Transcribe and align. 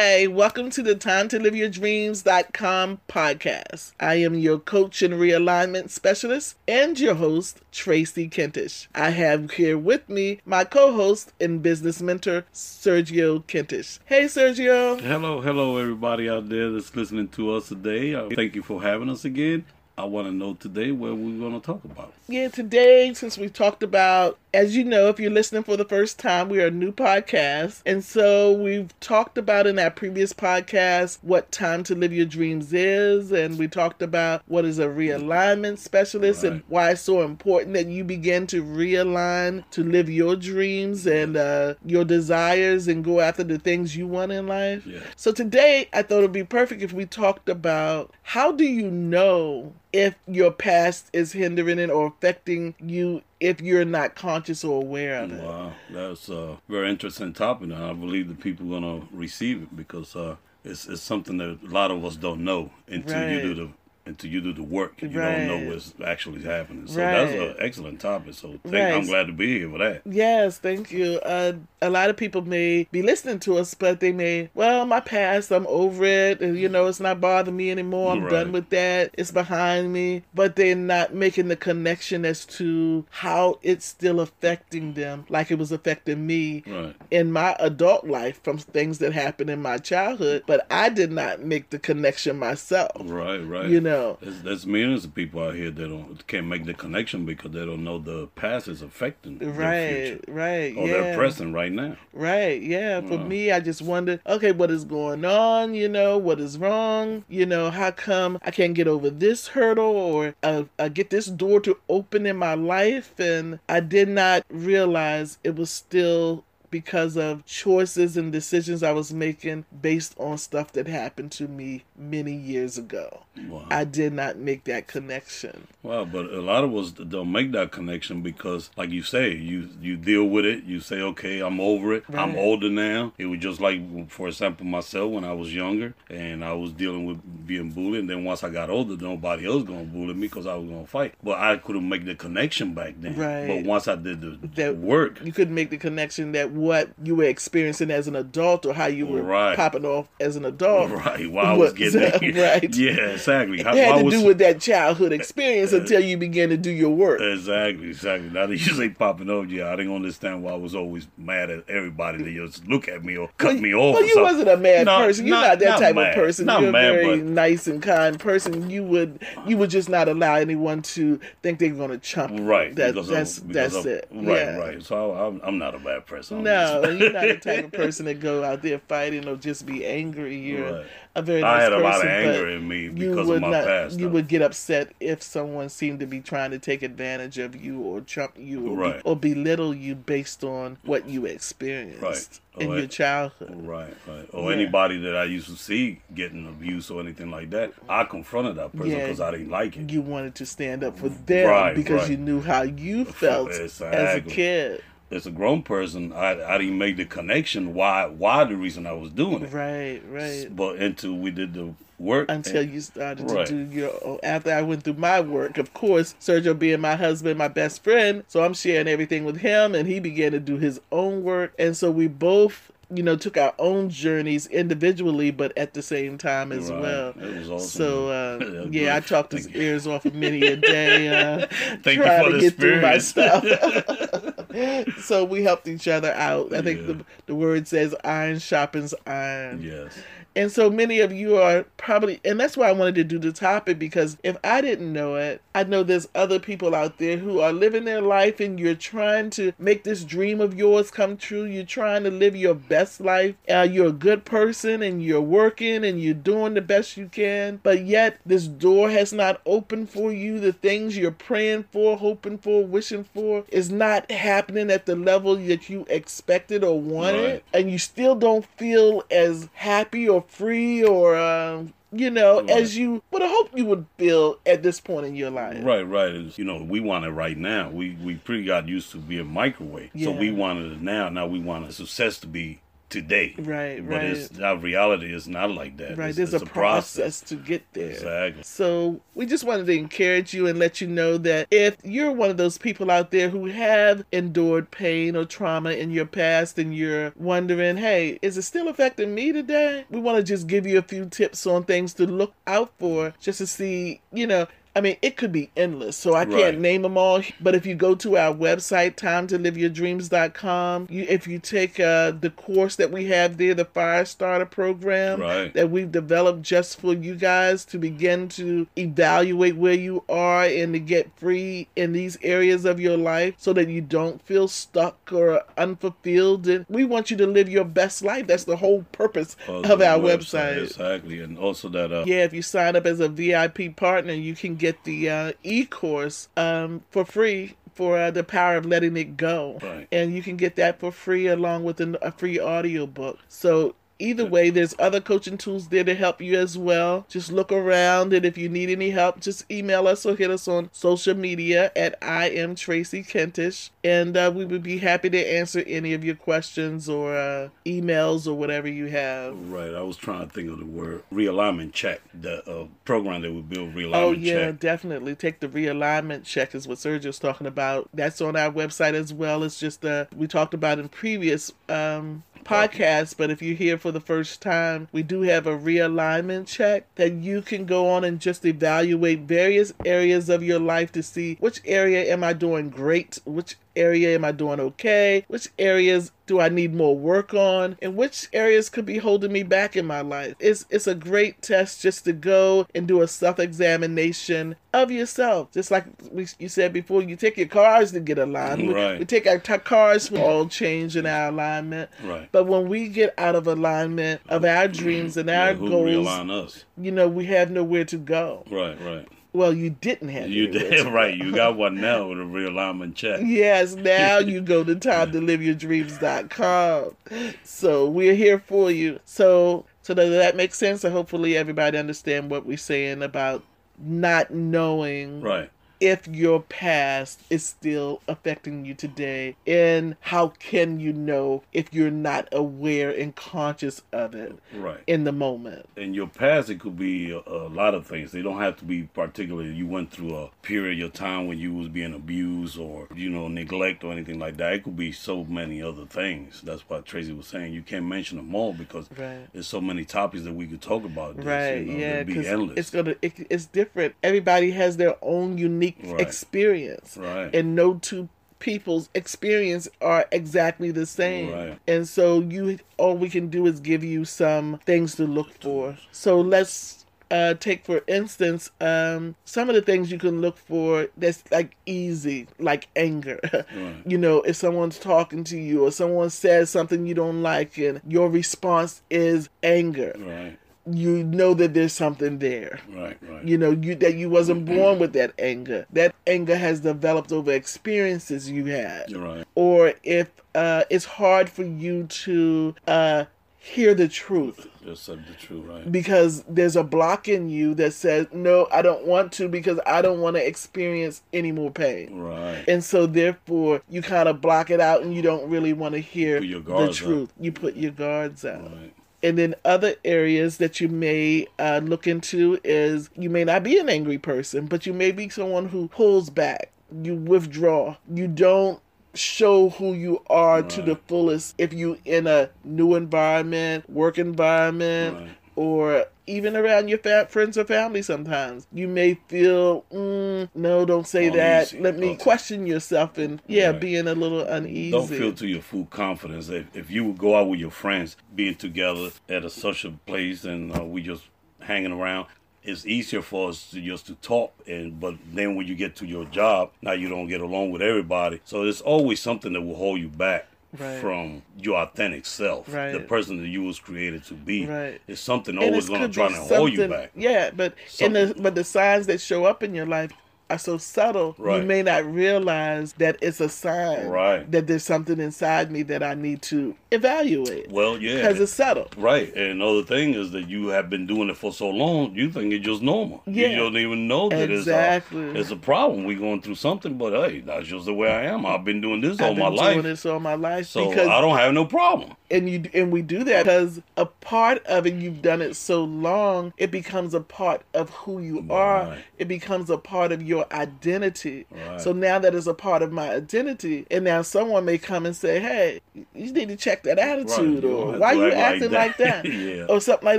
Hi, 0.00 0.28
welcome 0.28 0.70
to 0.70 0.82
the 0.84 0.94
Time 0.94 1.26
to 1.26 1.40
Live 1.40 1.56
Your 1.56 1.68
Dreams.com 1.68 3.00
podcast. 3.08 3.94
I 3.98 4.14
am 4.14 4.36
your 4.36 4.60
coach 4.60 5.02
and 5.02 5.14
realignment 5.14 5.90
specialist 5.90 6.56
and 6.68 7.00
your 7.00 7.16
host, 7.16 7.62
Tracy 7.72 8.28
Kentish. 8.28 8.86
I 8.94 9.10
have 9.10 9.50
here 9.50 9.76
with 9.76 10.08
me 10.08 10.40
my 10.46 10.62
co 10.62 10.92
host 10.92 11.32
and 11.40 11.64
business 11.64 12.00
mentor, 12.00 12.44
Sergio 12.54 13.44
Kentish. 13.48 13.98
Hey, 14.04 14.26
Sergio. 14.26 15.00
Hello, 15.00 15.40
hello, 15.40 15.78
everybody 15.78 16.30
out 16.30 16.48
there 16.48 16.70
that's 16.70 16.94
listening 16.94 17.26
to 17.30 17.54
us 17.54 17.66
today. 17.66 18.14
Uh, 18.14 18.28
thank 18.36 18.54
you 18.54 18.62
for 18.62 18.80
having 18.80 19.10
us 19.10 19.24
again. 19.24 19.64
I 19.98 20.04
want 20.04 20.28
to 20.28 20.32
know 20.32 20.54
today 20.54 20.92
what 20.92 21.16
we're 21.16 21.40
going 21.40 21.60
to 21.60 21.66
talk 21.66 21.82
about. 21.84 22.12
Yeah, 22.28 22.46
today, 22.46 23.12
since 23.14 23.36
we 23.36 23.48
talked 23.48 23.82
about, 23.82 24.38
as 24.54 24.76
you 24.76 24.84
know, 24.84 25.08
if 25.08 25.20
you're 25.20 25.30
listening 25.30 25.62
for 25.62 25.76
the 25.76 25.84
first 25.84 26.18
time, 26.18 26.48
we 26.48 26.60
are 26.60 26.68
a 26.68 26.70
new 26.70 26.92
podcast. 26.92 27.82
And 27.84 28.02
so 28.02 28.52
we've 28.52 28.98
talked 29.00 29.36
about 29.36 29.66
in 29.66 29.76
that 29.76 29.96
previous 29.96 30.32
podcast 30.32 31.18
what 31.22 31.52
time 31.52 31.82
to 31.84 31.94
live 31.94 32.12
your 32.12 32.26
dreams 32.26 32.72
is. 32.72 33.30
And 33.30 33.58
we 33.58 33.68
talked 33.68 34.02
about 34.02 34.42
what 34.46 34.64
is 34.64 34.78
a 34.78 34.86
realignment 34.86 35.78
specialist 35.78 36.42
right. 36.42 36.52
and 36.52 36.62
why 36.68 36.90
it's 36.90 37.02
so 37.02 37.22
important 37.22 37.74
that 37.74 37.86
you 37.86 38.04
begin 38.04 38.46
to 38.48 38.64
realign 38.64 39.68
to 39.70 39.84
live 39.84 40.08
your 40.08 40.36
dreams 40.36 41.06
and 41.06 41.36
uh, 41.36 41.74
your 41.84 42.04
desires 42.04 42.88
and 42.88 43.04
go 43.04 43.20
after 43.20 43.44
the 43.44 43.58
things 43.58 43.96
you 43.96 44.06
want 44.06 44.32
in 44.32 44.46
life. 44.46 44.86
Yeah. 44.86 45.00
So 45.16 45.32
today, 45.32 45.88
I 45.92 46.02
thought 46.02 46.18
it 46.18 46.22
would 46.22 46.32
be 46.32 46.44
perfect 46.44 46.82
if 46.82 46.92
we 46.92 47.04
talked 47.06 47.48
about 47.48 48.12
how 48.22 48.52
do 48.52 48.64
you 48.64 48.90
know 48.90 49.74
if 49.92 50.14
your 50.26 50.50
past 50.50 51.08
is 51.12 51.32
hindering 51.32 51.78
it 51.78 51.90
or 51.90 52.06
affecting 52.06 52.74
you 52.78 53.22
if 53.40 53.60
you're 53.60 53.84
not 53.84 54.14
conscious 54.14 54.64
or 54.64 54.82
aware 54.82 55.22
of 55.22 55.32
it. 55.32 55.42
Wow, 55.42 55.72
that's 55.90 56.28
a 56.28 56.58
very 56.68 56.90
interesting 56.90 57.32
topic, 57.32 57.64
and 57.70 57.74
I 57.74 57.92
believe 57.92 58.28
the 58.28 58.34
people 58.34 58.66
are 58.66 58.80
going 58.80 59.00
to 59.00 59.08
receive 59.12 59.62
it 59.62 59.76
because 59.76 60.16
uh, 60.16 60.36
it's, 60.64 60.86
it's 60.86 61.02
something 61.02 61.38
that 61.38 61.58
a 61.62 61.66
lot 61.66 61.90
of 61.90 62.04
us 62.04 62.16
don't 62.16 62.44
know 62.44 62.70
until 62.86 63.16
right. 63.16 63.32
you 63.32 63.42
do 63.42 63.54
the 63.54 63.68
until 64.08 64.30
you 64.30 64.40
do 64.40 64.52
the 64.52 64.62
work. 64.62 65.00
You 65.00 65.08
right. 65.08 65.46
don't 65.46 65.46
know 65.46 65.70
what's 65.70 65.94
actually 66.04 66.42
happening. 66.42 66.86
So 66.86 67.00
right. 67.00 67.12
that's 67.12 67.32
an 67.32 67.54
excellent 67.58 68.00
topic. 68.00 68.34
So 68.34 68.58
thank, 68.64 68.74
right. 68.74 68.94
I'm 68.94 69.06
glad 69.06 69.26
to 69.26 69.32
be 69.32 69.58
here 69.58 69.70
for 69.70 69.78
that. 69.78 70.02
Yes, 70.04 70.58
thank 70.58 70.90
you. 70.90 71.18
Uh, 71.20 71.52
a 71.80 71.90
lot 71.90 72.10
of 72.10 72.16
people 72.16 72.42
may 72.42 72.88
be 72.90 73.02
listening 73.02 73.38
to 73.40 73.58
us, 73.58 73.74
but 73.74 74.00
they 74.00 74.12
may, 74.12 74.50
well, 74.54 74.86
my 74.86 75.00
past, 75.00 75.52
I'm 75.52 75.66
over 75.68 76.04
it. 76.04 76.40
And, 76.40 76.58
you 76.58 76.68
know, 76.68 76.86
it's 76.86 77.00
not 77.00 77.20
bothering 77.20 77.56
me 77.56 77.70
anymore. 77.70 78.12
I'm 78.12 78.28
done 78.28 78.52
with 78.52 78.70
that. 78.70 79.14
It's 79.16 79.30
behind 79.30 79.92
me. 79.92 80.22
But 80.34 80.56
they're 80.56 80.74
not 80.74 81.14
making 81.14 81.48
the 81.48 81.56
connection 81.56 82.24
as 82.24 82.44
to 82.46 83.04
how 83.10 83.58
it's 83.62 83.84
still 83.84 84.20
affecting 84.20 84.94
them, 84.94 85.26
like 85.28 85.50
it 85.50 85.58
was 85.58 85.70
affecting 85.70 86.26
me 86.26 86.64
in 87.10 87.30
my 87.30 87.54
adult 87.60 88.06
life 88.06 88.40
from 88.42 88.58
things 88.58 88.98
that 88.98 89.12
happened 89.12 89.50
in 89.50 89.60
my 89.60 89.78
childhood. 89.78 90.44
But 90.46 90.66
I 90.70 90.88
did 90.88 91.12
not 91.12 91.42
make 91.42 91.70
the 91.70 91.78
connection 91.78 92.38
myself. 92.38 92.92
Right, 93.00 93.38
right. 93.38 93.68
You 93.68 93.80
know, 93.80 93.97
know. 93.98 94.18
There's, 94.20 94.42
there's, 94.42 94.66
millions 94.66 95.04
of 95.04 95.14
people 95.14 95.42
out 95.42 95.54
here 95.54 95.70
that 95.70 95.88
don't 95.88 96.26
can't 96.26 96.46
make 96.46 96.64
the 96.64 96.74
connection 96.74 97.24
because 97.24 97.52
they 97.52 97.64
don't 97.64 97.84
know 97.84 97.98
the 97.98 98.26
past 98.34 98.68
is 98.68 98.82
affecting 98.82 99.38
right, 99.38 100.18
right, 100.28 100.76
or 100.76 100.86
yeah. 100.86 100.92
they're 100.92 101.16
present 101.16 101.54
right 101.54 101.72
now. 101.72 101.96
Right, 102.12 102.60
yeah. 102.60 103.00
For 103.00 103.18
me, 103.18 103.50
I 103.50 103.60
just 103.60 103.82
wonder, 103.82 104.20
okay, 104.26 104.52
what 104.52 104.70
is 104.70 104.84
going 104.84 105.24
on? 105.24 105.74
You 105.74 105.88
know, 105.88 106.18
what 106.18 106.40
is 106.40 106.58
wrong? 106.58 107.24
You 107.28 107.46
know, 107.46 107.70
how 107.70 107.90
come 107.90 108.38
I 108.42 108.50
can't 108.50 108.74
get 108.74 108.88
over 108.88 109.10
this 109.10 109.48
hurdle 109.48 109.96
or 109.96 110.34
uh, 110.42 110.64
uh, 110.78 110.88
get 110.88 111.10
this 111.10 111.26
door 111.26 111.60
to 111.60 111.78
open 111.88 112.26
in 112.26 112.36
my 112.36 112.54
life? 112.54 113.18
And 113.18 113.60
I 113.68 113.80
did 113.80 114.08
not 114.08 114.44
realize 114.48 115.38
it 115.44 115.56
was 115.56 115.70
still 115.70 116.44
because 116.70 117.16
of 117.16 117.44
choices 117.46 118.16
and 118.16 118.32
decisions 118.32 118.82
I 118.82 118.92
was 118.92 119.12
making 119.12 119.64
based 119.82 120.14
on 120.18 120.38
stuff 120.38 120.72
that 120.72 120.86
happened 120.86 121.32
to 121.32 121.48
me 121.48 121.84
many 121.96 122.32
years 122.32 122.78
ago. 122.78 123.24
Wow. 123.46 123.66
I 123.70 123.84
did 123.84 124.12
not 124.12 124.36
make 124.36 124.64
that 124.64 124.86
connection. 124.86 125.68
Wow, 125.82 126.04
but 126.04 126.26
a 126.26 126.40
lot 126.40 126.64
of 126.64 126.74
us 126.74 126.90
don't 126.90 127.30
make 127.30 127.52
that 127.52 127.70
connection 127.70 128.20
because, 128.20 128.70
like 128.76 128.90
you 128.90 129.02
say, 129.02 129.34
you 129.34 129.68
you 129.80 129.96
deal 129.96 130.24
with 130.24 130.44
it. 130.44 130.64
You 130.64 130.80
say, 130.80 131.00
okay, 131.00 131.40
I'm 131.40 131.60
over 131.60 131.94
it. 131.94 132.04
Right. 132.08 132.20
I'm 132.20 132.36
older 132.36 132.68
now. 132.68 133.12
It 133.16 133.26
was 133.26 133.38
just 133.38 133.60
like, 133.60 134.10
for 134.10 134.28
example, 134.28 134.66
myself 134.66 135.12
when 135.12 135.24
I 135.24 135.32
was 135.32 135.54
younger 135.54 135.94
and 136.10 136.44
I 136.44 136.52
was 136.52 136.72
dealing 136.72 137.06
with 137.06 137.46
being 137.46 137.70
bullied. 137.70 138.00
And 138.00 138.10
then 138.10 138.24
once 138.24 138.42
I 138.42 138.50
got 138.50 138.70
older, 138.70 138.96
nobody 138.96 139.46
else 139.46 139.62
gonna 139.62 139.84
bully 139.84 140.14
me 140.14 140.22
because 140.22 140.46
I 140.46 140.54
was 140.56 140.68
gonna 140.68 140.86
fight. 140.86 141.14
But 141.22 141.38
I 141.38 141.56
couldn't 141.56 141.88
make 141.88 142.04
the 142.04 142.14
connection 142.14 142.74
back 142.74 142.94
then. 142.98 143.16
Right. 143.16 143.46
But 143.46 143.64
once 143.64 143.86
I 143.86 143.94
did 143.94 144.20
the 144.20 144.38
that 144.56 144.76
work, 144.78 145.24
you 145.24 145.32
couldn't 145.32 145.54
make 145.54 145.70
the 145.70 145.78
connection 145.78 146.32
that 146.32 146.52
what 146.58 146.90
you 147.02 147.14
were 147.14 147.24
experiencing 147.24 147.90
as 147.90 148.08
an 148.08 148.16
adult 148.16 148.66
or 148.66 148.74
how 148.74 148.86
you 148.86 149.06
were 149.06 149.22
right. 149.22 149.56
popping 149.56 149.84
off 149.84 150.08
as 150.20 150.36
an 150.36 150.44
adult. 150.44 150.90
Right. 150.90 151.30
While 151.30 151.46
I 151.46 151.52
was 151.52 151.72
getting 151.72 152.00
that. 152.00 152.22
right. 152.22 152.74
Yeah, 152.74 153.10
exactly. 153.10 153.60
It 153.60 153.66
had 153.66 154.04
to 154.04 154.10
do 154.10 154.24
with 154.24 154.38
that 154.38 154.60
childhood 154.60 155.12
experience 155.12 155.72
uh, 155.72 155.80
until 155.80 156.00
you 156.00 156.16
began 156.16 156.48
to 156.50 156.56
do 156.56 156.70
your 156.70 156.90
work. 156.90 157.20
Exactly, 157.20 157.88
exactly. 157.88 158.30
Now 158.30 158.46
that 158.46 158.56
you 158.56 158.74
say 158.74 158.88
popping 158.90 159.30
off, 159.30 159.48
yeah, 159.48 159.72
I 159.72 159.76
didn't 159.76 159.94
understand 159.94 160.42
why 160.42 160.52
I 160.52 160.56
was 160.56 160.74
always 160.74 161.08
mad 161.16 161.50
at 161.50 161.68
everybody 161.68 162.22
that 162.22 162.32
just 162.32 162.66
look 162.66 162.88
at 162.88 163.04
me 163.04 163.16
or 163.16 163.30
cut 163.38 163.54
well, 163.54 163.62
me 163.62 163.74
off. 163.74 163.94
Well, 163.94 164.06
you 164.06 164.20
wasn't 164.20 164.48
a 164.48 164.56
mad 164.56 164.86
no, 164.86 164.98
person. 164.98 165.26
You're 165.26 165.36
not, 165.36 165.48
not 165.48 165.58
that 165.60 165.68
not 165.68 165.78
type 165.80 165.94
mad. 165.94 166.08
of 166.10 166.14
person. 166.14 166.46
Not 166.46 166.62
You're 166.62 166.72
mad, 166.72 166.90
a 166.90 166.94
very 166.94 167.16
nice 167.22 167.66
and 167.66 167.82
kind 167.82 168.18
person. 168.18 168.70
You 168.70 168.84
would 168.84 169.24
you 169.46 169.56
would 169.58 169.70
just 169.70 169.88
not 169.88 170.08
allow 170.08 170.34
anyone 170.34 170.82
to 170.82 171.20
think 171.42 171.58
they're 171.58 171.70
going 171.70 171.90
to 171.90 171.98
chump. 171.98 172.38
Right. 172.40 172.74
That, 172.74 172.94
that's 172.94 173.38
of, 173.38 173.52
that's 173.52 173.74
of, 173.74 173.86
it. 173.86 174.08
Right, 174.12 174.26
yeah. 174.26 174.56
right. 174.56 174.82
So 174.82 175.12
I'm, 175.12 175.40
I'm 175.44 175.58
not 175.58 175.74
a 175.74 175.78
bad 175.78 176.06
person. 176.06 176.42
No, 176.48 176.88
you're 176.90 177.12
not 177.12 177.22
the 177.22 177.36
type 177.36 177.64
of 177.66 177.72
person 177.72 178.06
that 178.06 178.20
go 178.20 178.44
out 178.44 178.62
there 178.62 178.78
fighting 178.78 179.28
or 179.28 179.36
just 179.36 179.66
be 179.66 179.84
angry. 179.84 180.38
You're 180.38 180.72
right. 180.72 180.86
a 181.14 181.22
very 181.22 181.42
nice 181.42 181.60
I 181.60 181.62
had 181.62 181.68
person, 181.70 181.80
a 181.80 181.88
lot 181.88 182.00
of 182.00 182.10
anger 182.10 182.48
in 182.50 182.68
me 182.68 182.88
because 182.88 183.28
of 183.28 183.40
my 183.40 183.50
not, 183.50 183.64
past. 183.64 183.98
You 183.98 184.06
though. 184.06 184.12
would 184.12 184.28
get 184.28 184.42
upset 184.42 184.92
if 185.00 185.22
someone 185.22 185.68
seemed 185.68 186.00
to 186.00 186.06
be 186.06 186.20
trying 186.20 186.50
to 186.52 186.58
take 186.58 186.82
advantage 186.82 187.38
of 187.38 187.56
you 187.56 187.80
or 187.80 188.00
trump 188.00 188.34
you 188.36 188.70
or, 188.70 188.76
right. 188.76 189.02
or 189.04 189.16
belittle 189.16 189.74
you 189.74 189.94
based 189.94 190.44
on 190.44 190.78
what 190.82 191.08
you 191.08 191.26
experienced. 191.26 192.02
Right 192.02 192.40
in 192.60 192.70
your 192.70 192.86
childhood. 192.86 193.66
Right, 193.66 193.94
right. 194.06 194.28
Or 194.32 194.50
yeah. 194.50 194.56
anybody 194.56 194.98
that 195.02 195.16
I 195.16 195.24
used 195.24 195.48
to 195.48 195.56
see 195.56 196.00
getting 196.14 196.46
abuse 196.48 196.90
or 196.90 197.00
anything 197.00 197.30
like 197.30 197.50
that, 197.50 197.72
I 197.88 198.04
confronted 198.04 198.56
that 198.56 198.72
person 198.72 198.94
because 198.94 199.18
yeah, 199.18 199.26
I 199.26 199.30
didn't 199.32 199.50
like 199.50 199.76
it. 199.76 199.90
You 199.90 200.02
wanted 200.02 200.34
to 200.36 200.46
stand 200.46 200.84
up 200.84 200.98
for 200.98 201.08
them 201.08 201.48
right, 201.48 201.74
because 201.74 202.02
right. 202.02 202.10
you 202.10 202.16
knew 202.16 202.40
how 202.40 202.62
you 202.62 203.04
felt 203.04 203.50
exactly. 203.50 203.98
as 203.98 204.16
a 204.16 204.20
kid 204.20 204.82
as 205.10 205.26
a 205.26 205.30
grown 205.30 205.62
person, 205.62 206.12
I, 206.12 206.54
I 206.54 206.58
didn't 206.58 206.78
make 206.78 206.96
the 206.96 207.04
connection 207.04 207.74
why 207.74 208.06
why 208.06 208.44
the 208.44 208.56
reason 208.56 208.86
I 208.86 208.92
was 208.92 209.10
doing 209.10 209.42
it. 209.42 209.52
Right, 209.52 210.02
right. 210.08 210.54
But 210.54 210.76
until 210.76 211.14
we 211.14 211.30
did 211.30 211.54
the 211.54 211.74
work, 211.98 212.26
until 212.28 212.62
and, 212.62 212.72
you 212.72 212.80
started 212.80 213.30
right. 213.30 213.46
to 213.46 213.64
do 213.64 213.74
your 213.74 214.20
after 214.22 214.52
I 214.52 214.62
went 214.62 214.82
through 214.82 214.94
my 214.94 215.20
work, 215.20 215.58
of 215.58 215.72
course, 215.72 216.14
Sergio 216.20 216.58
being 216.58 216.80
my 216.80 216.96
husband, 216.96 217.38
my 217.38 217.48
best 217.48 217.82
friend, 217.82 218.24
so 218.28 218.42
I'm 218.44 218.54
sharing 218.54 218.88
everything 218.88 219.24
with 219.24 219.38
him, 219.38 219.74
and 219.74 219.88
he 219.88 220.00
began 220.00 220.32
to 220.32 220.40
do 220.40 220.58
his 220.58 220.80
own 220.92 221.22
work, 221.22 221.54
and 221.58 221.76
so 221.76 221.90
we 221.90 222.06
both 222.06 222.70
you 222.94 223.02
know, 223.02 223.16
took 223.16 223.36
our 223.36 223.54
own 223.58 223.90
journeys 223.90 224.46
individually, 224.46 225.30
but 225.30 225.56
at 225.58 225.74
the 225.74 225.82
same 225.82 226.16
time 226.16 226.52
as 226.52 226.70
right. 226.70 226.80
well. 226.80 227.14
Awesome. 227.18 227.58
So, 227.58 228.08
uh, 228.08 228.66
yeah, 228.70 228.96
I 228.96 229.00
talked 229.00 229.32
his 229.32 229.46
ears 229.48 229.86
off 229.86 230.06
of 230.06 230.14
many 230.14 230.42
a 230.46 230.56
day, 230.56 231.08
uh, 231.08 231.46
Thank 231.82 232.00
trying 232.00 232.32
to 232.32 232.40
get 232.40 232.54
experience. 232.54 232.56
through 232.56 232.80
my 232.80 232.98
stuff. 232.98 234.98
so 235.02 235.24
we 235.24 235.42
helped 235.42 235.68
each 235.68 235.86
other 235.86 236.12
out. 236.12 236.54
I 236.54 236.62
think 236.62 236.80
yeah. 236.80 236.86
the 236.86 237.04
the 237.26 237.34
word 237.34 237.68
says 237.68 237.94
iron 238.04 238.38
sharpens 238.38 238.94
iron. 239.06 239.62
Yes. 239.62 239.98
And 240.36 240.52
so 240.52 240.70
many 240.70 241.00
of 241.00 241.12
you 241.12 241.36
are 241.36 241.64
probably, 241.76 242.20
and 242.24 242.38
that's 242.38 242.56
why 242.56 242.68
I 242.68 242.72
wanted 242.72 242.94
to 242.96 243.04
do 243.04 243.18
the 243.18 243.32
topic 243.32 243.78
because 243.78 244.16
if 244.22 244.36
I 244.44 244.60
didn't 244.60 244.92
know 244.92 245.16
it, 245.16 245.42
I 245.52 245.64
know 245.64 245.82
there's 245.82 246.08
other 246.14 246.38
people 246.38 246.76
out 246.76 246.98
there 246.98 247.16
who 247.16 247.40
are 247.40 247.52
living 247.52 247.84
their 247.84 248.00
life 248.00 248.38
and 248.38 248.60
you're 248.60 248.76
trying 248.76 249.30
to 249.30 249.52
make 249.58 249.82
this 249.82 250.04
dream 250.04 250.40
of 250.40 250.54
yours 250.54 250.92
come 250.92 251.16
true. 251.16 251.42
You're 251.42 251.64
trying 251.64 252.04
to 252.04 252.10
live 252.10 252.36
your 252.36 252.54
best 252.54 253.00
life. 253.00 253.34
Uh, 253.50 253.66
you're 253.68 253.88
a 253.88 253.92
good 253.92 254.24
person 254.24 254.80
and 254.80 255.02
you're 255.02 255.20
working 255.20 255.84
and 255.84 256.00
you're 256.00 256.14
doing 256.14 256.54
the 256.54 256.60
best 256.60 256.96
you 256.96 257.08
can, 257.08 257.58
but 257.64 257.84
yet 257.84 258.20
this 258.24 258.46
door 258.46 258.90
has 258.90 259.12
not 259.12 259.40
opened 259.44 259.90
for 259.90 260.12
you. 260.12 260.38
The 260.38 260.52
things 260.52 260.96
you're 260.96 261.10
praying 261.10 261.64
for, 261.72 261.96
hoping 261.96 262.38
for, 262.38 262.64
wishing 262.64 263.02
for 263.02 263.44
is 263.48 263.70
not 263.70 264.10
happening 264.10 264.70
at 264.70 264.86
the 264.86 264.94
level 264.94 265.34
that 265.34 265.68
you 265.68 265.84
expected 265.88 266.62
or 266.62 266.80
wanted, 266.80 267.32
right. 267.32 267.44
and 267.52 267.70
you 267.70 267.78
still 267.78 268.14
don't 268.14 268.46
feel 268.56 269.02
as 269.10 269.48
happy 269.54 270.08
or 270.08 270.22
free 270.28 270.84
or 270.84 271.16
um, 271.16 271.74
you 271.92 272.10
know, 272.10 272.40
right. 272.40 272.50
as 272.50 272.76
you 272.76 273.02
would 273.10 273.22
have 273.22 273.30
hoped 273.30 273.56
you 273.56 273.64
would 273.64 273.86
feel 273.96 274.38
at 274.46 274.62
this 274.62 274.80
point 274.80 275.06
in 275.06 275.16
your 275.16 275.30
life. 275.30 275.64
Right, 275.64 275.82
right. 275.82 276.38
You 276.38 276.44
know, 276.44 276.62
we 276.62 276.80
want 276.80 277.04
it 277.04 277.10
right 277.10 277.36
now. 277.36 277.70
We 277.70 277.96
we 278.02 278.16
pretty 278.16 278.44
got 278.44 278.68
used 278.68 278.90
to 278.92 278.98
being 278.98 279.22
a 279.22 279.24
microwave, 279.24 279.90
yeah. 279.94 280.06
so 280.06 280.12
we 280.12 280.30
wanted 280.30 280.72
it 280.72 280.80
now. 280.80 281.08
Now 281.08 281.26
we 281.26 281.38
want 281.38 281.66
a 281.68 281.72
success 281.72 282.18
to 282.20 282.26
be 282.26 282.60
today. 282.90 283.34
Right, 283.38 283.86
But 283.86 283.96
right. 283.96 284.04
it's 284.06 284.38
our 284.40 284.56
reality 284.56 285.12
is 285.12 285.28
not 285.28 285.50
like 285.50 285.76
that. 285.78 285.96
Right, 285.96 286.08
It's, 286.08 286.16
there's 286.16 286.34
it's 286.34 286.42
a 286.42 286.46
process 286.46 287.20
to 287.22 287.36
get 287.36 287.64
there. 287.72 287.90
Exactly. 287.90 288.42
So 288.42 289.00
we 289.14 289.26
just 289.26 289.44
wanted 289.44 289.66
to 289.66 289.72
encourage 289.72 290.34
you 290.34 290.46
and 290.46 290.58
let 290.58 290.80
you 290.80 290.86
know 290.88 291.18
that 291.18 291.48
if 291.50 291.76
you're 291.84 292.12
one 292.12 292.30
of 292.30 292.36
those 292.36 292.58
people 292.58 292.90
out 292.90 293.10
there 293.10 293.28
who 293.28 293.46
have 293.46 294.04
endured 294.12 294.70
pain 294.70 295.16
or 295.16 295.24
trauma 295.24 295.70
in 295.70 295.90
your 295.90 296.06
past 296.06 296.58
and 296.58 296.74
you're 296.74 297.12
wondering, 297.16 297.76
hey, 297.76 298.18
is 298.22 298.36
it 298.36 298.42
still 298.42 298.68
affecting 298.68 299.14
me 299.14 299.32
today? 299.32 299.84
We 299.90 300.00
want 300.00 300.18
to 300.18 300.22
just 300.22 300.46
give 300.46 300.66
you 300.66 300.78
a 300.78 300.82
few 300.82 301.06
tips 301.06 301.46
on 301.46 301.64
things 301.64 301.92
to 301.94 302.06
look 302.06 302.34
out 302.46 302.72
for 302.78 303.14
just 303.20 303.38
to 303.38 303.46
see, 303.46 304.00
you 304.12 304.26
know, 304.26 304.46
I 304.78 304.80
mean, 304.80 304.96
it 305.02 305.16
could 305.16 305.32
be 305.32 305.50
endless, 305.56 305.96
so 305.96 306.14
I 306.14 306.24
can't 306.24 306.34
Right. 306.36 306.58
name 306.58 306.82
them 306.82 306.96
all. 306.96 307.20
But 307.40 307.56
if 307.56 307.66
you 307.66 307.74
go 307.74 307.96
to 307.96 308.16
our 308.16 308.32
website, 308.32 308.94
timetoliveyourdreams.com, 308.94 310.86
you, 310.90 311.04
if 311.08 311.26
you 311.26 311.38
take 311.40 311.80
uh, 311.80 312.12
the 312.12 312.30
course 312.30 312.76
that 312.76 312.90
we 312.92 313.06
have 313.06 313.38
there, 313.38 313.54
the 313.54 313.64
Fire 313.64 314.04
Starter 314.04 314.44
program, 314.46 315.20
Right. 315.20 315.52
that 315.54 315.70
we've 315.70 315.90
developed 315.90 316.42
just 316.42 316.80
for 316.80 316.94
you 316.94 317.14
guys 317.16 317.64
to 317.66 317.78
begin 317.78 318.28
to 318.30 318.66
evaluate 318.76 319.56
where 319.56 319.72
you 319.74 320.04
are 320.08 320.44
and 320.44 320.72
to 320.74 320.78
get 320.78 321.10
free 321.16 321.66
in 321.74 321.92
these 321.92 322.16
areas 322.22 322.64
of 322.64 322.78
your 322.78 322.96
life 322.96 323.34
so 323.38 323.52
that 323.54 323.68
you 323.68 323.80
don't 323.80 324.22
feel 324.22 324.46
stuck 324.46 325.10
or 325.12 325.42
unfulfilled. 325.56 326.46
And 326.46 326.66
we 326.68 326.84
want 326.84 327.10
you 327.10 327.16
to 327.16 327.26
live 327.26 327.48
your 327.48 327.64
best 327.64 328.02
life. 328.04 328.26
That's 328.28 328.44
the 328.44 328.56
whole 328.58 328.84
purpose 328.92 329.34
Of 329.48 329.64
of 329.68 329.80
our 329.82 329.98
website. 329.98 330.62
Exactly. 330.62 331.20
And 331.20 331.36
also 331.38 331.68
that 331.70 331.92
uh 331.92 332.04
Yeah, 332.06 332.24
if 332.24 332.32
you 332.32 332.42
sign 332.42 332.76
up 332.76 332.86
as 332.86 333.00
a 333.00 333.08
VIP 333.08 333.70
partner, 333.74 334.12
you 334.12 334.34
can 334.34 334.54
get 334.56 334.67
the 334.84 335.08
uh, 335.10 335.32
e-course 335.42 336.28
um, 336.36 336.82
for 336.90 337.04
free 337.04 337.56
for 337.74 337.96
uh, 337.96 338.10
the 338.10 338.24
power 338.24 338.56
of 338.56 338.66
letting 338.66 338.96
it 338.96 339.16
go, 339.16 339.58
Right. 339.62 339.86
and 339.92 340.12
you 340.14 340.22
can 340.22 340.36
get 340.36 340.56
that 340.56 340.80
for 340.80 340.90
free 340.90 341.28
along 341.28 341.62
with 341.64 341.80
an, 341.80 341.96
a 342.02 342.10
free 342.12 342.38
audio 342.38 342.86
book. 342.86 343.18
So. 343.28 343.74
Either 343.98 344.24
way, 344.24 344.50
there's 344.50 344.74
other 344.78 345.00
coaching 345.00 345.36
tools 345.36 345.68
there 345.68 345.84
to 345.84 345.94
help 345.94 346.20
you 346.20 346.38
as 346.38 346.56
well. 346.56 347.04
Just 347.08 347.32
look 347.32 347.50
around, 347.50 348.12
and 348.12 348.24
if 348.24 348.38
you 348.38 348.48
need 348.48 348.70
any 348.70 348.90
help, 348.90 349.20
just 349.20 349.50
email 349.50 349.88
us 349.88 350.06
or 350.06 350.14
hit 350.14 350.30
us 350.30 350.46
on 350.46 350.68
social 350.72 351.14
media 351.14 351.72
at 351.74 351.96
I 352.00 352.30
am 352.30 352.54
Tracy 352.54 353.02
Kentish, 353.02 353.70
and 353.82 354.16
uh, 354.16 354.30
we 354.34 354.44
would 354.44 354.62
be 354.62 354.78
happy 354.78 355.10
to 355.10 355.18
answer 355.36 355.64
any 355.66 355.94
of 355.94 356.04
your 356.04 356.14
questions 356.14 356.88
or 356.88 357.16
uh, 357.16 357.48
emails 357.66 358.26
or 358.26 358.34
whatever 358.34 358.68
you 358.68 358.86
have. 358.86 359.36
Right, 359.50 359.74
I 359.74 359.82
was 359.82 359.96
trying 359.96 360.28
to 360.28 360.32
think 360.32 360.50
of 360.50 360.58
the 360.58 360.66
word 360.66 361.02
realignment 361.12 361.72
check. 361.72 362.00
The 362.14 362.48
uh, 362.48 362.66
program 362.84 363.22
that 363.22 363.32
we 363.32 363.40
build 363.40 363.74
realignment 363.74 363.94
Oh 363.94 364.12
yeah, 364.12 364.46
check. 364.50 364.60
definitely. 364.60 365.14
Take 365.16 365.40
the 365.40 365.48
realignment 365.48 366.24
check 366.24 366.54
is 366.54 366.68
what 366.68 366.78
Sergio's 366.78 367.18
talking 367.18 367.46
about. 367.46 367.88
That's 367.92 368.20
on 368.20 368.36
our 368.36 368.50
website 368.50 368.94
as 368.94 369.12
well. 369.12 369.42
It's 369.42 369.58
just 369.58 369.84
uh 369.84 370.06
we 370.14 370.26
talked 370.26 370.54
about 370.54 370.78
in 370.78 370.88
previous 370.88 371.52
um 371.68 372.22
podcasts, 372.48 373.14
but 373.14 373.30
if 373.30 373.42
you're 373.42 373.54
here 373.54 373.76
for 373.76 373.92
the 373.92 374.00
first 374.00 374.40
time, 374.40 374.88
we 374.90 375.02
do 375.02 375.22
have 375.22 375.46
a 375.46 375.56
realignment 375.56 376.46
check 376.46 376.86
that 376.94 377.12
you 377.12 377.42
can 377.42 377.66
go 377.66 377.90
on 377.90 378.04
and 378.04 378.20
just 378.20 378.44
evaluate 378.46 379.20
various 379.20 379.74
areas 379.84 380.30
of 380.30 380.42
your 380.42 380.58
life 380.58 380.90
to 380.92 381.02
see 381.02 381.36
which 381.40 381.60
area 381.66 382.10
am 382.10 382.24
I 382.24 382.32
doing 382.32 382.70
great, 382.70 383.18
which 383.26 383.56
area 383.78 384.14
am 384.14 384.24
I 384.24 384.32
doing 384.32 384.60
okay, 384.60 385.24
which 385.28 385.48
areas 385.58 386.10
do 386.26 386.40
I 386.40 386.50
need 386.50 386.74
more 386.74 386.94
work 386.94 387.32
on, 387.32 387.78
and 387.80 387.96
which 387.96 388.28
areas 388.34 388.68
could 388.68 388.84
be 388.84 388.98
holding 388.98 389.32
me 389.32 389.42
back 389.42 389.76
in 389.76 389.86
my 389.86 390.02
life. 390.02 390.34
It's 390.38 390.66
it's 390.68 390.86
a 390.86 390.94
great 390.94 391.40
test 391.40 391.80
just 391.80 392.04
to 392.04 392.12
go 392.12 392.66
and 392.74 392.86
do 392.86 393.00
a 393.00 393.08
self 393.08 393.38
examination 393.38 394.56
of 394.74 394.90
yourself. 394.90 395.50
Just 395.52 395.70
like 395.70 395.84
we, 396.12 396.26
you 396.38 396.48
said 396.48 396.72
before, 396.72 397.02
you 397.02 397.16
take 397.16 397.36
your 397.38 397.46
cars 397.48 397.92
to 397.92 398.00
get 398.00 398.18
aligned. 398.18 398.68
We- 398.68 398.74
Right. 398.74 398.98
We, 398.98 399.04
take 399.06 399.26
our 399.26 399.38
t- 399.38 399.56
cars 399.58 400.08
for 400.08 400.18
all 400.18 400.46
change 400.46 400.96
in 400.96 401.06
our 401.06 401.28
alignment. 401.28 401.90
Right. 402.04 402.28
But 402.30 402.44
when 402.44 402.68
we 402.68 402.88
get 402.88 403.14
out 403.18 403.34
of 403.34 403.46
alignment 403.46 404.20
of 404.28 404.44
our 404.44 404.68
dreams 404.68 405.16
and 405.16 405.28
our 405.30 405.52
Yeah, 405.52 405.68
goals, 405.68 406.64
you 406.76 406.92
know, 406.92 407.08
we 407.08 407.24
have 407.26 407.50
nowhere 407.50 407.84
to 407.86 407.96
go. 407.96 408.44
Right, 408.50 408.78
right. 408.80 409.08
Well, 409.32 409.52
you 409.52 409.70
didn't 409.70 410.08
have 410.08 410.30
You 410.30 410.48
did 410.48 410.86
right. 410.92 411.14
You 411.14 411.34
got 411.34 411.56
one 411.56 411.74
now 411.80 412.08
with 412.08 412.18
a 412.18 412.22
realignment 412.22 412.94
check. 412.94 413.20
Yes, 413.22 413.74
now 413.74 414.18
you 414.32 414.40
go 414.40 414.64
to 414.64 414.74
timetoliveyourdreams.com. 414.74 416.96
So 417.44 417.88
we're 417.88 418.14
here 418.14 418.38
for 418.38 418.70
you. 418.70 419.00
So 419.04 419.66
so 419.82 419.94
does 419.94 420.10
that 420.10 420.36
make 420.36 420.54
sense? 420.54 420.82
So 420.82 420.90
hopefully 420.90 421.36
everybody 421.36 421.78
understand 421.78 422.30
what 422.30 422.46
we're 422.46 422.56
saying 422.56 423.02
about 423.02 423.42
not 423.78 424.30
knowing 424.30 425.20
Right. 425.20 425.50
If 425.80 426.06
your 426.08 426.40
past 426.40 427.20
is 427.30 427.44
still 427.44 428.00
affecting 428.08 428.64
you 428.64 428.74
today 428.74 429.36
and 429.46 429.96
how 430.00 430.28
can 430.38 430.80
you 430.80 430.92
know 430.92 431.42
if 431.52 431.72
you're 431.72 431.90
not 431.90 432.28
aware 432.32 432.90
and 432.90 433.14
conscious 433.14 433.82
of 433.92 434.14
it 434.14 434.36
Right. 434.54 434.80
in 434.86 435.04
the 435.04 435.12
moment. 435.12 435.66
in 435.76 435.94
your 435.94 436.06
past 436.08 436.50
it 436.50 436.58
could 436.60 436.76
be 436.76 437.10
a, 437.12 437.18
a 437.26 437.48
lot 437.48 437.74
of 437.74 437.86
things 437.86 438.12
they 438.12 438.22
don't 438.22 438.40
have 438.40 438.56
to 438.58 438.64
be 438.64 438.82
particularly 438.94 439.52
you 439.52 439.66
went 439.66 439.90
through 439.90 440.14
a 440.16 440.30
period 440.42 440.82
of 440.82 440.92
time 440.92 441.26
when 441.26 441.38
you 441.38 441.52
was 441.54 441.68
being 441.68 441.94
abused 441.94 442.58
or 442.58 442.88
you 442.94 443.08
know 443.08 443.28
neglect 443.28 443.84
or 443.84 443.92
anything 443.92 444.18
like 444.18 444.36
that 444.36 444.52
it 444.54 444.64
could 444.64 444.76
be 444.76 444.90
so 444.92 445.24
many 445.24 445.62
other 445.62 445.84
things 445.86 446.40
that's 446.42 446.68
what 446.68 446.84
tracy 446.86 447.12
was 447.12 447.26
saying 447.26 447.52
you 447.52 447.62
can't 447.62 447.86
mention 447.86 448.16
them 448.16 448.34
all 448.34 448.52
because 448.52 448.88
Right. 448.96 449.28
there's 449.32 449.46
so 449.46 449.60
many 449.60 449.84
topics 449.84 450.24
that 450.24 450.32
we 450.32 450.46
could 450.46 450.62
talk 450.62 450.84
about 450.84 451.16
this, 451.16 451.24
Right, 451.24 451.58
you 451.58 451.72
know, 451.72 451.78
yeah, 451.78 452.02
be 452.02 452.26
endless 452.26 452.58
it's 452.58 452.70
gonna 452.70 452.94
it, 453.02 453.12
it's 453.30 453.44
different. 453.46 453.94
Everybody 454.02 454.50
has 454.52 454.76
their 454.76 454.96
own 455.02 455.36
unique 455.38 455.67
Right. 455.82 456.00
experience, 456.00 456.96
Right. 456.96 457.34
And 457.34 457.54
no 457.54 457.74
two 457.74 458.08
people's 458.38 458.88
experience 458.94 459.68
are 459.80 460.06
exactly 460.12 460.70
the 460.70 460.86
same. 460.86 461.32
Right. 461.32 461.58
And 461.66 461.88
so 461.88 462.20
you 462.20 462.58
all 462.76 462.96
we 462.96 463.08
can 463.08 463.28
do 463.28 463.46
is 463.46 463.60
give 463.60 463.82
you 463.82 464.04
some 464.04 464.60
things 464.64 464.94
to 464.96 465.04
look 465.04 465.32
for. 465.40 465.76
So 465.92 466.20
let's 466.20 466.84
uh, 467.10 467.34
take 467.34 467.64
for 467.64 467.82
instance 467.86 468.50
um, 468.60 469.14
some 469.24 469.48
of 469.48 469.54
the 469.54 469.62
things 469.62 469.90
you 469.90 469.98
can 469.98 470.20
look 470.20 470.36
for 470.36 470.88
that's 470.96 471.24
like 471.30 471.56
easy, 471.66 472.26
like 472.38 472.68
anger. 472.76 473.18
Right. 473.58 473.76
You 473.86 473.98
know, 473.98 474.20
if 474.22 474.36
someone's 474.36 474.78
talking 474.78 475.24
to 475.24 475.38
you 475.38 475.64
or 475.66 475.72
someone 475.72 476.10
says 476.10 476.50
something 476.50 476.86
you 476.86 476.94
don't 476.94 477.22
like, 477.22 477.56
and 477.58 477.80
your 477.86 478.08
response 478.10 478.82
is 478.90 479.28
anger 479.42 479.94
right 479.98 480.38
you 480.72 481.04
know 481.04 481.34
that 481.34 481.54
there's 481.54 481.72
something 481.72 482.18
there. 482.18 482.60
Right 482.70 482.98
right. 483.02 483.24
You 483.24 483.38
know 483.38 483.50
you 483.50 483.74
that 483.76 483.94
you 483.94 484.10
wasn't 484.10 484.46
born 484.46 484.78
with 484.78 484.92
that 484.94 485.12
anger. 485.18 485.66
That 485.72 485.94
anger 486.06 486.36
has 486.36 486.60
developed 486.60 487.12
over 487.12 487.32
experiences 487.32 488.30
you 488.30 488.46
had. 488.46 488.90
You're 488.90 489.02
right. 489.02 489.26
Or 489.34 489.74
if 489.82 490.10
uh 490.34 490.64
it's 490.70 490.84
hard 490.84 491.28
for 491.30 491.44
you 491.44 491.84
to 491.84 492.54
uh 492.66 493.04
hear 493.40 493.74
the 493.74 493.88
truth. 493.88 494.46
Just 494.64 494.84
said 494.84 495.06
the 495.06 495.14
truth 495.14 495.46
right. 495.46 495.70
Because 495.70 496.22
there's 496.28 496.56
a 496.56 496.62
block 496.64 497.08
in 497.08 497.30
you 497.30 497.54
that 497.54 497.72
says 497.72 498.06
no 498.12 498.46
i 498.52 498.60
don't 498.60 498.84
want 498.84 499.12
to 499.12 499.28
because 499.28 499.58
i 499.64 499.80
don't 499.80 500.00
want 500.00 500.16
to 500.16 500.26
experience 500.26 501.02
any 501.12 501.32
more 501.32 501.50
pain. 501.50 501.98
Right. 501.98 502.44
And 502.46 502.62
so 502.62 502.86
therefore 502.86 503.62
you 503.68 503.80
kind 503.80 504.08
of 504.08 504.20
block 504.20 504.50
it 504.50 504.60
out 504.60 504.82
and 504.82 504.94
you 504.94 505.02
don't 505.02 505.28
really 505.30 505.52
want 505.52 505.74
to 505.74 505.80
hear 505.80 506.20
the 506.20 506.40
guards 506.40 506.80
up. 506.80 506.86
truth. 506.86 507.12
You 507.18 507.32
put 507.32 507.54
your 507.56 507.72
guards 507.72 508.24
out 508.24 508.42
right 508.42 508.74
and 509.02 509.16
then 509.18 509.34
other 509.44 509.74
areas 509.84 510.38
that 510.38 510.60
you 510.60 510.68
may 510.68 511.26
uh, 511.38 511.60
look 511.62 511.86
into 511.86 512.38
is 512.44 512.90
you 512.96 513.08
may 513.10 513.24
not 513.24 513.42
be 513.42 513.58
an 513.58 513.68
angry 513.68 513.98
person, 513.98 514.46
but 514.46 514.66
you 514.66 514.72
may 514.72 514.90
be 514.92 515.08
someone 515.08 515.48
who 515.48 515.68
pulls 515.68 516.10
back, 516.10 516.50
you 516.82 516.94
withdraw, 516.94 517.76
you 517.92 518.08
don't 518.08 518.60
show 518.94 519.50
who 519.50 519.74
you 519.74 520.02
are 520.10 520.42
to 520.42 520.62
the 520.62 520.74
fullest 520.88 521.34
if 521.38 521.52
you 521.52 521.78
in 521.84 522.06
a 522.06 522.28
new 522.42 522.74
environment, 522.74 523.68
work 523.70 523.98
environment, 523.98 524.96
Right. 524.96 525.08
or 525.36 525.84
even 526.08 526.36
around 526.36 526.68
your 526.68 526.78
fa- 526.78 527.06
friends 527.08 527.36
or 527.38 527.44
family 527.44 527.82
sometimes 527.82 528.46
you 528.52 528.66
may 528.66 528.94
feel 529.08 529.64
mm, 529.72 530.28
no 530.34 530.64
don't 530.64 530.86
say 530.86 531.08
that 531.10 531.52
let 531.60 531.76
me 531.76 531.88
Okay. 531.90 531.96
question 532.02 532.46
yourself 532.46 532.98
and 532.98 533.20
yeah 533.26 533.50
Right. 533.50 533.60
being 533.60 533.86
a 533.86 533.94
little 533.94 534.22
uneasy 534.22 534.70
Don't 534.70 534.88
feel 534.88 535.12
to 535.14 535.26
your 535.26 535.42
full 535.42 535.66
confidence. 535.66 536.28
If, 536.28 536.46
if 536.56 536.70
you 536.70 536.84
would 536.84 536.98
go 536.98 537.16
out 537.16 537.28
with 537.28 537.40
your 537.40 537.50
friends, 537.50 537.96
being 538.14 538.34
together 538.34 538.90
at 539.08 539.24
a 539.24 539.30
social 539.30 539.74
place, 539.86 540.24
and 540.24 540.56
uh, 540.58 540.64
we 540.64 540.82
just 540.82 541.04
hanging 541.40 541.72
around, 541.72 542.06
it's 542.42 542.66
easier 542.66 543.02
for 543.02 543.28
us 543.30 543.50
to 543.50 543.60
just 543.60 543.86
to 543.86 543.94
talk. 543.96 544.32
And 544.46 544.78
but 544.80 544.94
then 545.12 545.34
when 545.36 545.46
you 545.46 545.54
get 545.54 545.76
to 545.76 545.86
your 545.86 546.04
job, 546.06 546.50
now 546.62 546.72
you 546.72 546.88
don't 546.88 547.08
get 547.08 547.20
along 547.20 547.50
with 547.50 547.62
everybody. 547.62 548.20
So 548.24 548.42
there's 548.44 548.60
always 548.60 549.00
something 549.00 549.32
that 549.34 549.42
will 549.42 549.56
hold 549.56 549.80
you 549.80 549.88
back. 549.88 550.26
Right. 550.58 550.80
From 550.80 551.22
your 551.38 551.56
authentic 551.58 552.06
self, 552.06 552.52
Right. 552.52 552.72
the 552.72 552.80
person 552.80 553.18
that 553.18 553.26
you 553.28 553.42
was 553.42 553.58
created 553.58 554.04
to 554.06 554.14
be, 554.14 554.46
Right. 554.46 554.80
it's 554.88 555.00
something 555.00 555.36
always 555.36 555.68
going 555.68 555.82
to 555.82 555.88
try 555.88 556.08
to 556.08 556.14
hold 556.14 556.52
you 556.52 556.66
back. 556.68 556.90
Yeah, 556.96 557.30
but 557.36 557.54
in 557.78 557.92
the 557.92 558.14
but 558.18 558.34
the 558.34 558.44
signs 558.44 558.86
that 558.86 559.00
show 559.00 559.24
up 559.26 559.42
in 559.42 559.54
your 559.54 559.66
life 559.66 559.92
are 560.30 560.38
so 560.38 560.58
subtle, 560.58 561.14
Right. 561.18 561.40
you 561.40 561.46
may 561.46 561.62
not 561.62 561.84
realize 561.90 562.74
that 562.74 562.96
it's 563.00 563.20
a 563.20 563.28
sign 563.28 563.86
Right. 563.88 564.30
that 564.30 564.46
there's 564.46 564.62
something 564.64 565.00
inside 565.00 565.50
me 565.50 565.62
that 565.64 565.82
I 565.82 565.94
need 565.94 566.22
to 566.22 566.54
evaluate 566.70 567.50
Well, 567.50 567.78
yeah. 567.78 567.96
because 567.96 568.20
it's 568.20 568.32
subtle. 568.32 568.68
Right, 568.76 569.14
and 569.14 569.32
another 569.40 569.62
thing 569.62 569.94
is 569.94 570.10
that 570.12 570.28
you 570.28 570.48
have 570.48 570.68
been 570.70 570.86
doing 570.86 571.08
it 571.08 571.16
for 571.16 571.32
so 571.32 571.48
long, 571.48 571.94
you 571.94 572.10
think 572.10 572.32
it's 572.32 572.44
just 572.44 572.62
normal. 572.62 573.02
Yeah. 573.06 573.28
You 573.28 573.36
don't 573.36 573.56
even 573.56 573.88
know 573.88 574.08
that 574.10 574.30
Exactly. 574.30 575.00
it's 575.02 575.16
a, 575.16 575.20
it's 575.20 575.30
a 575.30 575.36
problem. 575.36 575.84
We're 575.84 575.98
going 575.98 576.20
through 576.22 576.34
something, 576.36 576.76
but 576.78 576.92
hey, 576.92 577.20
that's 577.20 577.46
just 577.48 577.66
the 577.66 577.74
way 577.74 577.90
I 577.90 578.04
am. 578.04 578.26
I've 578.26 578.44
been 578.44 578.60
doing 578.60 578.80
this 578.80 579.00
all 579.00 579.10
I've 579.10 579.16
been 579.16 579.24
my 579.24 579.30
doing 579.30 579.38
life, 579.56 579.62
this 579.62 579.86
all 579.86 580.00
my 580.00 580.14
life 580.14 580.46
so 580.46 580.68
because 580.68 580.88
I 580.88 581.00
don't 581.00 581.16
have 581.16 581.32
no 581.34 581.44
problem. 581.44 581.92
and 582.10 582.28
you 582.28 582.42
and 582.54 582.70
we 582.72 582.82
do 582.82 583.04
that 583.04 583.24
because 583.24 583.60
a 583.76 583.84
part 583.86 584.44
of 584.46 584.66
it 584.66 584.74
you've 584.74 585.02
done 585.02 585.20
it 585.22 585.34
so 585.36 585.64
long 585.64 586.32
it 586.38 586.50
becomes 586.50 586.94
a 586.94 587.00
part 587.00 587.42
of 587.54 587.70
who 587.70 588.00
you 588.00 588.24
are 588.30 588.76
it 588.98 589.08
becomes 589.08 589.50
a 589.50 589.58
part 589.58 589.92
of 589.92 590.02
your 590.02 590.17
identity 590.32 591.26
Right. 591.30 591.60
so 591.60 591.72
now 591.72 591.98
that 591.98 592.14
is 592.14 592.26
a 592.26 592.34
part 592.34 592.62
of 592.62 592.72
my 592.72 592.90
identity 592.90 593.66
and 593.70 593.84
now 593.84 594.02
someone 594.02 594.44
may 594.44 594.58
come 594.58 594.86
and 594.86 594.94
say 594.96 595.20
hey 595.20 595.60
you 595.94 596.12
need 596.12 596.28
to 596.28 596.36
check 596.36 596.62
that 596.64 596.78
attitude 596.78 597.42
don't 597.42 597.52
or 597.52 597.78
why 597.78 597.92
you 597.92 598.04
act 598.06 598.14
like 598.14 598.24
acting 598.24 598.50
that." 598.50 598.58
like 598.58 598.76
that, 598.78 599.04
Yeah. 599.12 599.46
or 599.48 599.60
something 599.60 599.86
like 599.86 599.98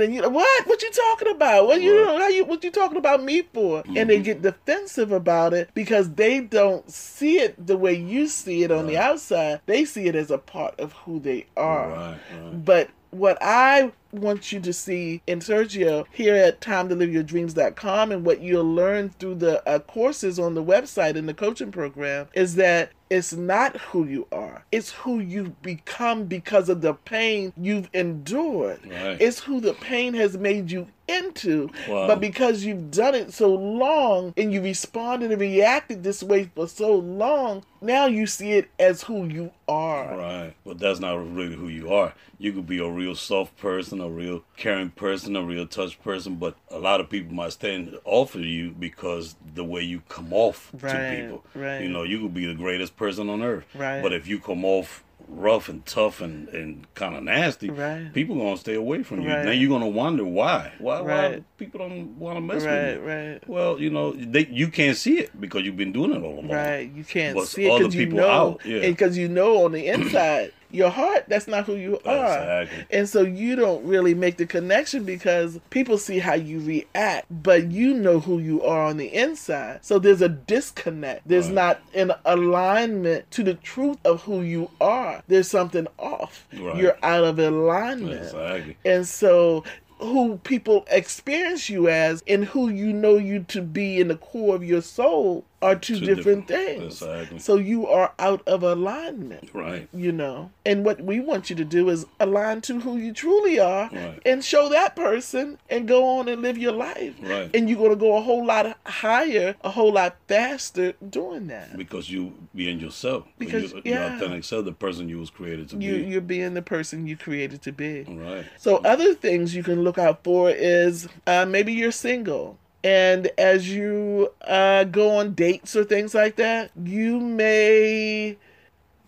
that 0.00 0.10
you 0.10 0.22
what 0.28 0.66
what 0.66 0.82
you 0.82 0.90
talking 0.90 1.28
about 1.34 1.66
what 1.66 1.80
you 1.80 2.04
Right. 2.04 2.20
how 2.20 2.28
you 2.28 2.44
what 2.44 2.62
you 2.64 2.70
talking 2.70 2.98
about 2.98 3.22
me 3.22 3.42
for 3.42 3.78
and 3.86 3.86
Mm-hmm. 3.96 4.08
they 4.08 4.20
get 4.20 4.42
defensive 4.42 5.12
about 5.12 5.54
it 5.54 5.70
because 5.74 6.14
they 6.14 6.40
don't 6.40 6.90
see 6.90 7.38
it 7.38 7.66
the 7.66 7.76
way 7.76 7.94
you 7.94 8.26
see 8.26 8.62
it 8.62 8.70
on 8.70 8.86
the 8.86 8.96
outside 8.98 9.60
they 9.66 9.84
see 9.84 10.06
it 10.06 10.14
as 10.14 10.30
a 10.30 10.38
part 10.38 10.78
of 10.80 10.92
who 10.92 11.18
they 11.20 11.46
are 11.56 11.88
Right, 11.90 12.16
right. 12.42 12.64
but 12.64 12.90
what 13.10 13.38
I 13.40 13.92
want 14.12 14.52
you 14.52 14.60
to 14.60 14.72
see 14.72 15.22
in 15.26 15.40
Sergio 15.40 16.04
here 16.12 16.34
at 16.34 16.60
timetoliveyourdreams.com 16.60 18.12
and 18.12 18.24
what 18.24 18.40
you'll 18.40 18.74
learn 18.74 19.10
through 19.10 19.36
the 19.36 19.66
uh, 19.68 19.78
courses 19.80 20.38
on 20.38 20.54
the 20.54 20.64
website 20.64 21.16
and 21.16 21.28
the 21.28 21.34
coaching 21.34 21.70
program 21.70 22.28
is 22.34 22.56
that 22.56 22.92
it's 23.08 23.32
not 23.32 23.76
who 23.76 24.04
you 24.04 24.26
are. 24.30 24.64
It's 24.70 24.92
who 24.92 25.18
you've 25.18 25.60
become 25.62 26.24
because 26.24 26.68
of 26.68 26.80
the 26.80 26.94
pain 26.94 27.52
you've 27.56 27.90
endured. 27.92 28.80
Right. 28.86 29.20
It's 29.20 29.40
who 29.40 29.60
the 29.60 29.74
pain 29.74 30.14
has 30.14 30.36
made 30.38 30.70
you 30.70 30.86
into. 31.10 31.70
Wow. 31.88 32.06
But 32.06 32.20
because 32.20 32.64
you've 32.64 32.90
done 32.90 33.14
it 33.14 33.32
so 33.32 33.52
long 33.54 34.32
and 34.36 34.52
you 34.52 34.62
responded 34.62 35.32
and 35.32 35.40
reacted 35.40 36.02
this 36.02 36.22
way 36.22 36.50
for 36.54 36.68
so 36.68 36.94
long, 36.94 37.64
now 37.80 38.06
you 38.06 38.26
see 38.26 38.52
it 38.52 38.70
as 38.78 39.02
who 39.04 39.26
you 39.26 39.50
are. 39.68 40.16
Right, 40.16 40.54
but 40.64 40.78
that's 40.78 41.00
not 41.00 41.14
really 41.34 41.56
who 41.56 41.68
you 41.68 41.92
are. 41.92 42.14
You 42.38 42.52
could 42.52 42.66
be 42.66 42.78
a 42.78 42.88
real 42.88 43.14
soft 43.14 43.56
person, 43.58 44.00
a 44.00 44.08
real 44.08 44.42
caring 44.56 44.90
person, 44.90 45.36
a 45.36 45.42
real 45.42 45.66
touch 45.66 46.00
person, 46.02 46.36
but 46.36 46.56
a 46.70 46.78
lot 46.78 47.00
of 47.00 47.10
people 47.10 47.34
might 47.34 47.52
stand 47.52 47.98
off 48.04 48.34
of 48.34 48.42
you 48.44 48.70
because 48.70 49.36
the 49.54 49.64
way 49.64 49.82
you 49.82 50.02
come 50.08 50.32
off 50.32 50.70
Right, 50.80 50.90
to 50.92 51.16
people. 51.22 51.44
right. 51.54 51.80
You 51.82 51.88
know, 51.88 52.02
you 52.02 52.20
could 52.20 52.32
be 52.34 52.46
the 52.46 52.54
greatest 52.54 52.96
person 52.96 53.28
on 53.28 53.42
earth, 53.42 53.66
Right. 53.74 54.02
but 54.02 54.12
if 54.12 54.26
you 54.26 54.38
come 54.38 54.64
off 54.64 55.04
rough 55.30 55.68
and 55.68 55.84
tough 55.86 56.20
and, 56.20 56.48
and 56.48 56.92
kind 56.94 57.14
of 57.16 57.22
nasty, 57.22 57.70
Right. 57.70 58.12
people 58.12 58.36
gonna 58.36 58.56
stay 58.56 58.74
away 58.74 59.02
from 59.02 59.22
you. 59.22 59.28
Right. 59.30 59.44
Now 59.44 59.52
you're 59.52 59.68
gonna 59.70 59.88
wonder 59.88 60.24
why. 60.24 60.72
Why? 60.78 61.00
Why 61.00 61.42
people 61.56 61.78
don't 61.80 62.18
want 62.18 62.36
to 62.36 62.40
mess 62.40 62.64
Right, 62.64 62.98
with 62.98 63.02
you? 63.04 63.08
right. 63.08 63.48
Well, 63.48 63.80
you 63.80 63.90
know, 63.90 64.12
they 64.12 64.46
you 64.46 64.68
can't 64.68 64.96
see 64.96 65.18
it 65.18 65.40
because 65.40 65.62
you've 65.64 65.76
been 65.76 65.92
doing 65.92 66.12
it 66.12 66.22
all 66.22 66.34
along. 66.40 66.48
Right, 66.48 66.90
you 66.94 67.04
can't 67.04 67.36
But 67.36 67.48
see 67.48 67.66
it 67.66 67.78
because 67.78 67.94
you 67.94 68.06
know, 68.06 68.28
out, 68.28 68.60
yeah. 68.66 68.78
and 68.82 68.96
because 68.96 69.16
you 69.16 69.28
know 69.28 69.64
on 69.64 69.72
the 69.72 69.86
inside, 69.94 70.52
your 70.72 70.90
heart 70.90 71.24
that's 71.28 71.46
not 71.48 71.64
who 71.66 71.74
you 71.76 71.98
are, 72.04 72.62
Exactly. 72.62 72.84
and 72.98 73.08
so 73.08 73.22
you 73.22 73.56
don't 73.56 73.84
really 73.84 74.14
make 74.14 74.36
the 74.36 74.46
connection 74.46 75.04
because 75.04 75.58
people 75.70 75.98
see 75.98 76.18
how 76.18 76.34
you 76.34 76.60
react, 76.60 77.26
but 77.30 77.70
you 77.70 77.94
know 77.94 78.20
who 78.20 78.38
you 78.38 78.62
are 78.62 78.86
on 78.86 78.96
the 78.96 79.12
inside. 79.14 79.84
So 79.84 79.98
there's 79.98 80.22
a 80.22 80.28
disconnect. 80.28 81.26
There's 81.26 81.46
Right. 81.46 81.54
not 81.54 81.80
an 81.94 82.12
alignment 82.24 83.30
to 83.32 83.42
the 83.42 83.54
truth 83.54 83.98
of 84.04 84.22
who 84.22 84.42
you 84.42 84.70
are. 84.80 85.22
There's 85.28 85.48
something 85.48 85.86
off. 85.98 86.46
Right. 86.56 86.76
You're 86.76 86.96
out 87.02 87.24
of 87.24 87.38
alignment. 87.38 88.22
Exactly. 88.22 88.76
And 88.84 89.06
so 89.06 89.64
who 89.98 90.38
people 90.44 90.86
experience 90.90 91.68
you 91.68 91.88
as 91.88 92.22
and 92.26 92.44
who 92.46 92.70
you 92.70 92.90
know 92.92 93.16
you 93.18 93.40
to 93.48 93.60
be 93.60 94.00
in 94.00 94.08
the 94.08 94.16
core 94.16 94.54
of 94.54 94.64
your 94.64 94.80
soul 94.80 95.44
are 95.62 95.74
two, 95.76 95.98
Two 95.98 96.06
different, 96.06 96.46
different- 96.46 96.80
things. 96.80 97.02
exactly. 97.02 97.38
So 97.38 97.56
you 97.56 97.86
are 97.86 98.12
out 98.18 98.42
of 98.46 98.62
alignment. 98.62 99.50
Right. 99.52 99.88
You 99.92 100.10
know, 100.12 100.50
and 100.64 100.84
what 100.84 101.00
we 101.02 101.20
want 101.20 101.50
you 101.50 101.56
to 101.56 101.64
do 101.64 101.88
is 101.90 102.06
align 102.18 102.62
to 102.62 102.80
who 102.80 102.96
you 102.96 103.12
truly 103.12 103.58
are 103.60 103.90
Right. 103.92 104.20
and 104.24 104.42
show 104.44 104.68
that 104.70 104.96
person 104.96 105.58
and 105.68 105.86
go 105.86 106.04
on 106.18 106.28
and 106.28 106.40
live 106.42 106.56
your 106.56 106.72
life. 106.72 107.14
Right. 107.22 107.50
And 107.54 107.68
you're 107.68 107.78
going 107.78 107.90
to 107.90 107.96
go 107.96 108.16
a 108.16 108.20
whole 108.22 108.44
lot 108.44 108.76
higher, 108.86 109.54
a 109.62 109.70
whole 109.70 109.92
lot 109.92 110.16
faster 110.28 110.94
doing 111.08 111.48
that. 111.48 111.76
because 111.76 112.08
you 112.10 112.32
being 112.54 112.80
yourself. 112.80 113.24
Because, 113.38 113.72
you, 113.72 113.82
yeah. 113.84 114.06
your 114.08 114.16
authentic 114.16 114.44
self, 114.44 114.64
the 114.64 114.72
person 114.72 115.08
you 115.08 115.18
was 115.18 115.30
created 115.30 115.68
to 115.70 115.76
You, 115.76 115.96
be. 115.98 116.10
you're 116.10 116.20
being 116.22 116.54
the 116.54 116.62
person 116.62 117.06
you 117.06 117.16
created 117.16 117.60
to 117.62 117.72
be. 117.72 118.04
right. 118.08 118.46
So 118.58 118.76
other 118.78 119.14
things 119.14 119.54
you 119.54 119.62
can 119.62 119.82
look 119.84 119.98
out 119.98 120.24
for 120.24 120.50
is 120.50 121.08
uh, 121.26 121.44
maybe 121.46 121.72
you're 121.72 121.92
single. 121.92 122.58
And 122.82 123.30
as 123.36 123.68
you 123.70 124.32
uh, 124.42 124.84
go 124.84 125.10
on 125.16 125.34
dates 125.34 125.76
or 125.76 125.84
things 125.84 126.14
like 126.14 126.36
that, 126.36 126.70
you 126.82 127.20
may 127.20 128.36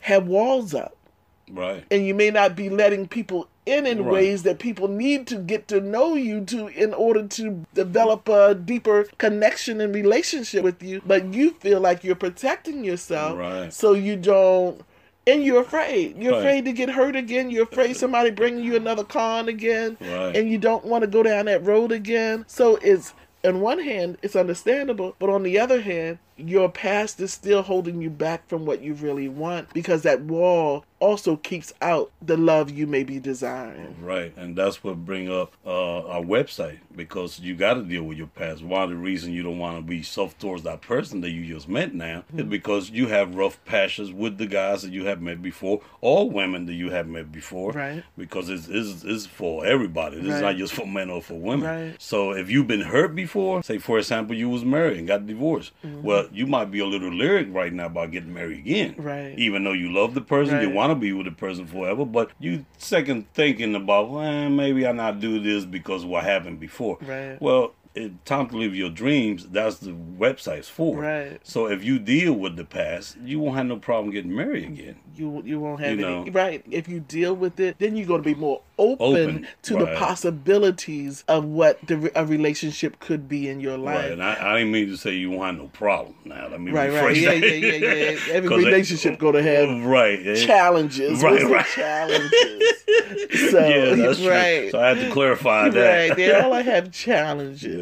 have 0.01 0.27
walls 0.27 0.75
up. 0.75 0.97
Right. 1.51 1.85
And 1.91 2.07
you 2.07 2.15
may 2.15 2.31
not 2.31 2.55
be 2.57 2.69
letting 2.71 3.09
people 3.09 3.49
in 3.65 3.87
in 3.87 4.05
Right. 4.05 4.13
ways 4.13 4.43
that 4.43 4.59
people 4.59 4.89
need 4.89 5.27
to 5.29 5.37
get 5.37 5.69
to 5.69 5.81
know 5.81 6.15
you 6.15 6.45
to 6.47 6.67
in 6.69 6.93
order 6.93 7.27
to 7.29 7.65
develop 7.75 8.29
a 8.29 8.55
deeper 8.55 9.05
connection 9.19 9.81
and 9.81 9.95
relationship 9.95 10.65
with 10.65 10.83
you. 10.83 11.01
But 11.07 11.33
you 11.33 11.51
feel 11.61 11.81
like 11.81 12.03
you're 12.05 12.17
protecting 12.17 12.85
yourself 12.85 13.39
Right. 13.39 13.73
so 13.73 13.93
you 13.93 14.17
don't 14.17 14.83
and 15.25 15.45
you're 15.45 15.61
afraid. 15.61 16.17
You're 16.21 16.33
Right. 16.33 16.39
afraid 16.41 16.65
to 16.65 16.73
get 16.73 16.91
hurt 16.91 17.15
again. 17.15 17.51
You're 17.51 17.63
afraid 17.63 17.97
somebody 17.97 18.31
bringing 18.31 18.65
you 18.65 18.75
another 18.75 19.05
con 19.05 19.49
again. 19.49 19.97
Right. 20.01 20.37
And 20.37 20.51
you 20.51 20.59
don't 20.59 20.85
want 20.85 21.03
to 21.03 21.07
go 21.09 21.23
down 21.23 21.45
that 21.47 21.65
road 21.65 21.93
again. 21.93 22.45
So 22.49 22.77
it's 22.83 23.15
on 23.45 23.61
one 23.61 23.81
hand, 23.81 24.19
it's 24.23 24.37
understandable, 24.37 25.17
but 25.19 25.31
on 25.31 25.43
the 25.43 25.59
other 25.59 25.81
hand, 25.81 26.19
your 26.49 26.69
past 26.71 27.21
is 27.21 27.33
still 27.33 27.63
holding 27.63 28.01
you 28.03 28.11
back 28.11 28.49
from 28.49 28.65
what 28.67 28.83
you 28.83 28.95
really 28.95 29.29
want 29.29 29.73
because 29.73 30.03
that 30.03 30.23
wall 30.23 30.85
also 31.01 31.35
keeps 31.37 31.73
out 31.83 32.13
the 32.21 32.37
love 32.37 32.71
you 32.71 32.87
may 32.87 33.03
be 33.03 33.19
desiring. 33.19 33.97
Right, 34.01 34.33
and 34.37 34.55
that's 34.55 34.85
what 34.85 35.05
bring 35.05 35.29
up 35.29 35.53
uh, 35.67 36.07
our 36.07 36.23
website 36.23 36.79
because 36.95 37.41
you 37.41 37.57
got 37.57 37.75
to 37.75 37.83
deal 37.83 38.05
with 38.05 38.19
your 38.19 38.29
past. 38.29 38.63
One 38.63 38.83
of 38.85 38.91
the 38.91 38.97
reasons 38.97 39.35
you 39.35 39.43
don't 39.43 39.59
want 39.59 39.77
to 39.79 39.83
be 39.83 40.03
soft 40.05 40.41
towards 40.41 40.63
that 40.63 40.81
person 40.81 41.21
that 41.23 41.31
you 41.31 41.45
just 41.53 41.69
met 41.69 41.93
now 41.95 42.23
Mm-hmm. 42.33 42.39
is 42.41 42.47
because 42.47 42.91
you 42.91 43.09
have 43.09 43.35
rough 43.35 43.63
patches 43.65 44.13
with 44.13 44.39
the 44.39 44.47
guys 44.47 44.83
that 44.83 44.93
you 44.93 45.07
have 45.07 45.21
met 45.21 45.43
before, 45.43 45.81
or 46.01 46.31
women 46.31 46.67
that 46.67 46.75
you 46.75 46.91
have 46.91 47.09
met 47.09 47.33
before. 47.33 47.73
Right. 47.73 48.05
Because 48.17 48.49
it's, 48.49 48.69
it's, 48.69 49.03
it's 49.03 49.27
for 49.27 49.67
everybody. 49.67 50.19
It's 50.19 50.29
Right. 50.29 50.41
not 50.41 50.57
just 50.57 50.73
for 50.73 50.87
men 50.87 51.11
or 51.11 51.21
for 51.21 51.35
women. 51.35 51.67
Right. 51.67 51.95
So 52.03 52.31
if 52.33 52.49
you've 52.49 52.69
been 52.69 52.81
hurt 52.83 53.15
before, 53.17 53.63
say 53.65 53.79
for 53.79 53.99
example 53.99 54.37
you 54.37 54.49
was 54.49 54.65
married 54.65 54.99
and 54.99 55.09
got 55.09 55.27
divorced, 55.27 55.73
Mm-hmm. 55.85 56.03
well 56.03 56.29
you 56.33 56.47
might 56.47 56.71
be 56.71 56.81
a 56.81 56.87
little 56.87 57.13
lyric 57.13 57.49
right 57.51 57.73
now 57.73 57.87
about 57.87 58.11
getting 58.11 58.33
married 58.33 58.59
again. 58.59 58.95
Right. 58.97 59.39
Even 59.39 59.65
though 59.65 59.73
you 59.73 59.93
love 59.93 60.15
the 60.15 60.21
person, 60.21 60.61
you 60.61 60.71
want 60.71 60.91
to 60.91 60.95
be 60.95 61.13
with 61.13 61.27
the 61.27 61.33
person 61.33 61.67
forever, 61.67 62.05
but 62.05 62.31
you 62.39 62.65
second 62.79 63.33
thinking 63.35 63.75
about, 63.75 64.11
well, 64.11 64.51
maybe 64.51 64.87
I 64.87 64.93
not 64.93 65.21
do 65.21 65.41
this 65.41 65.65
because 65.65 66.05
what 66.05 66.25
happened 66.25 66.61
before. 66.61 66.99
Right. 67.01 67.41
Well, 67.41 67.75
it, 67.95 68.25
time 68.25 68.49
to 68.49 68.57
live 68.57 68.75
your 68.75 68.91
dreams. 68.91 69.47
That's 69.49 69.79
the 69.79 69.91
website's 69.93 70.69
for. 70.69 70.99
Right. 70.99 71.41
So 71.43 71.67
if 71.67 71.85
you 71.85 71.99
deal 71.99 72.33
with 72.33 72.57
the 72.57 72.65
past, 72.65 73.17
you 73.23 73.39
won't 73.41 73.57
have 73.57 73.67
no 73.67 73.77
problem 73.77 74.13
getting 74.13 74.35
married 74.35 74.65
again. 74.65 74.97
You 75.15 75.43
you 75.45 75.61
won't 75.61 75.81
have 75.81 75.99
You 75.99 76.07
any 76.07 76.31
right. 76.31 76.65
If 76.71 76.89
you 76.89 77.01
deal 77.01 77.35
with 77.35 77.61
it, 77.61 77.79
then 77.79 77.97
you're 77.97 78.07
going 78.07 78.23
to 78.23 78.29
be 78.29 78.35
more 78.35 78.63
open, 78.79 79.07
Open, 79.07 79.47
to 79.63 79.77
the 79.77 79.87
possibilities 79.97 81.23
of 81.29 81.45
what 81.45 81.79
the, 81.87 82.11
a 82.19 82.25
relationship 82.25 82.99
could 82.99 83.29
be 83.29 83.49
in 83.49 83.61
your 83.61 83.77
life. 83.77 83.99
Right. 83.99 84.13
And 84.13 84.23
I, 84.23 84.53
I 84.55 84.59
didn't 84.59 84.73
mean 84.73 84.89
to 84.89 84.97
say 84.97 85.13
you 85.13 85.31
won't 85.31 85.45
have 85.45 85.57
no 85.57 85.69
problem. 85.69 86.15
Now 86.25 86.49
let 86.49 86.61
me 86.61 86.73
Right, 86.73 86.91
rephrase 86.91 87.03
right. 87.03 87.17
Yeah, 87.17 87.31
that. 87.31 87.61
yeah, 87.61 87.73
yeah, 87.75 88.11
yeah. 88.11 88.19
Every 88.33 88.57
relationship 88.57 89.19
gonna 89.19 89.43
have 89.43 89.85
right. 89.85 90.37
challenges. 90.37 91.23
Right, 91.23 91.43
right. 91.45 91.67
challenges. 91.67 92.63
So 93.51 93.67
yeah, 93.67 93.95
that's 93.95 94.19
true. 94.19 94.31
right. 94.31 94.71
So 94.71 94.81
I 94.81 94.89
had 94.89 94.99
to 95.07 95.11
clarify 95.13 95.69
that. 95.69 96.09
Right. 96.09 96.17
They 96.17 96.33
all 96.35 96.53
have 96.63 96.91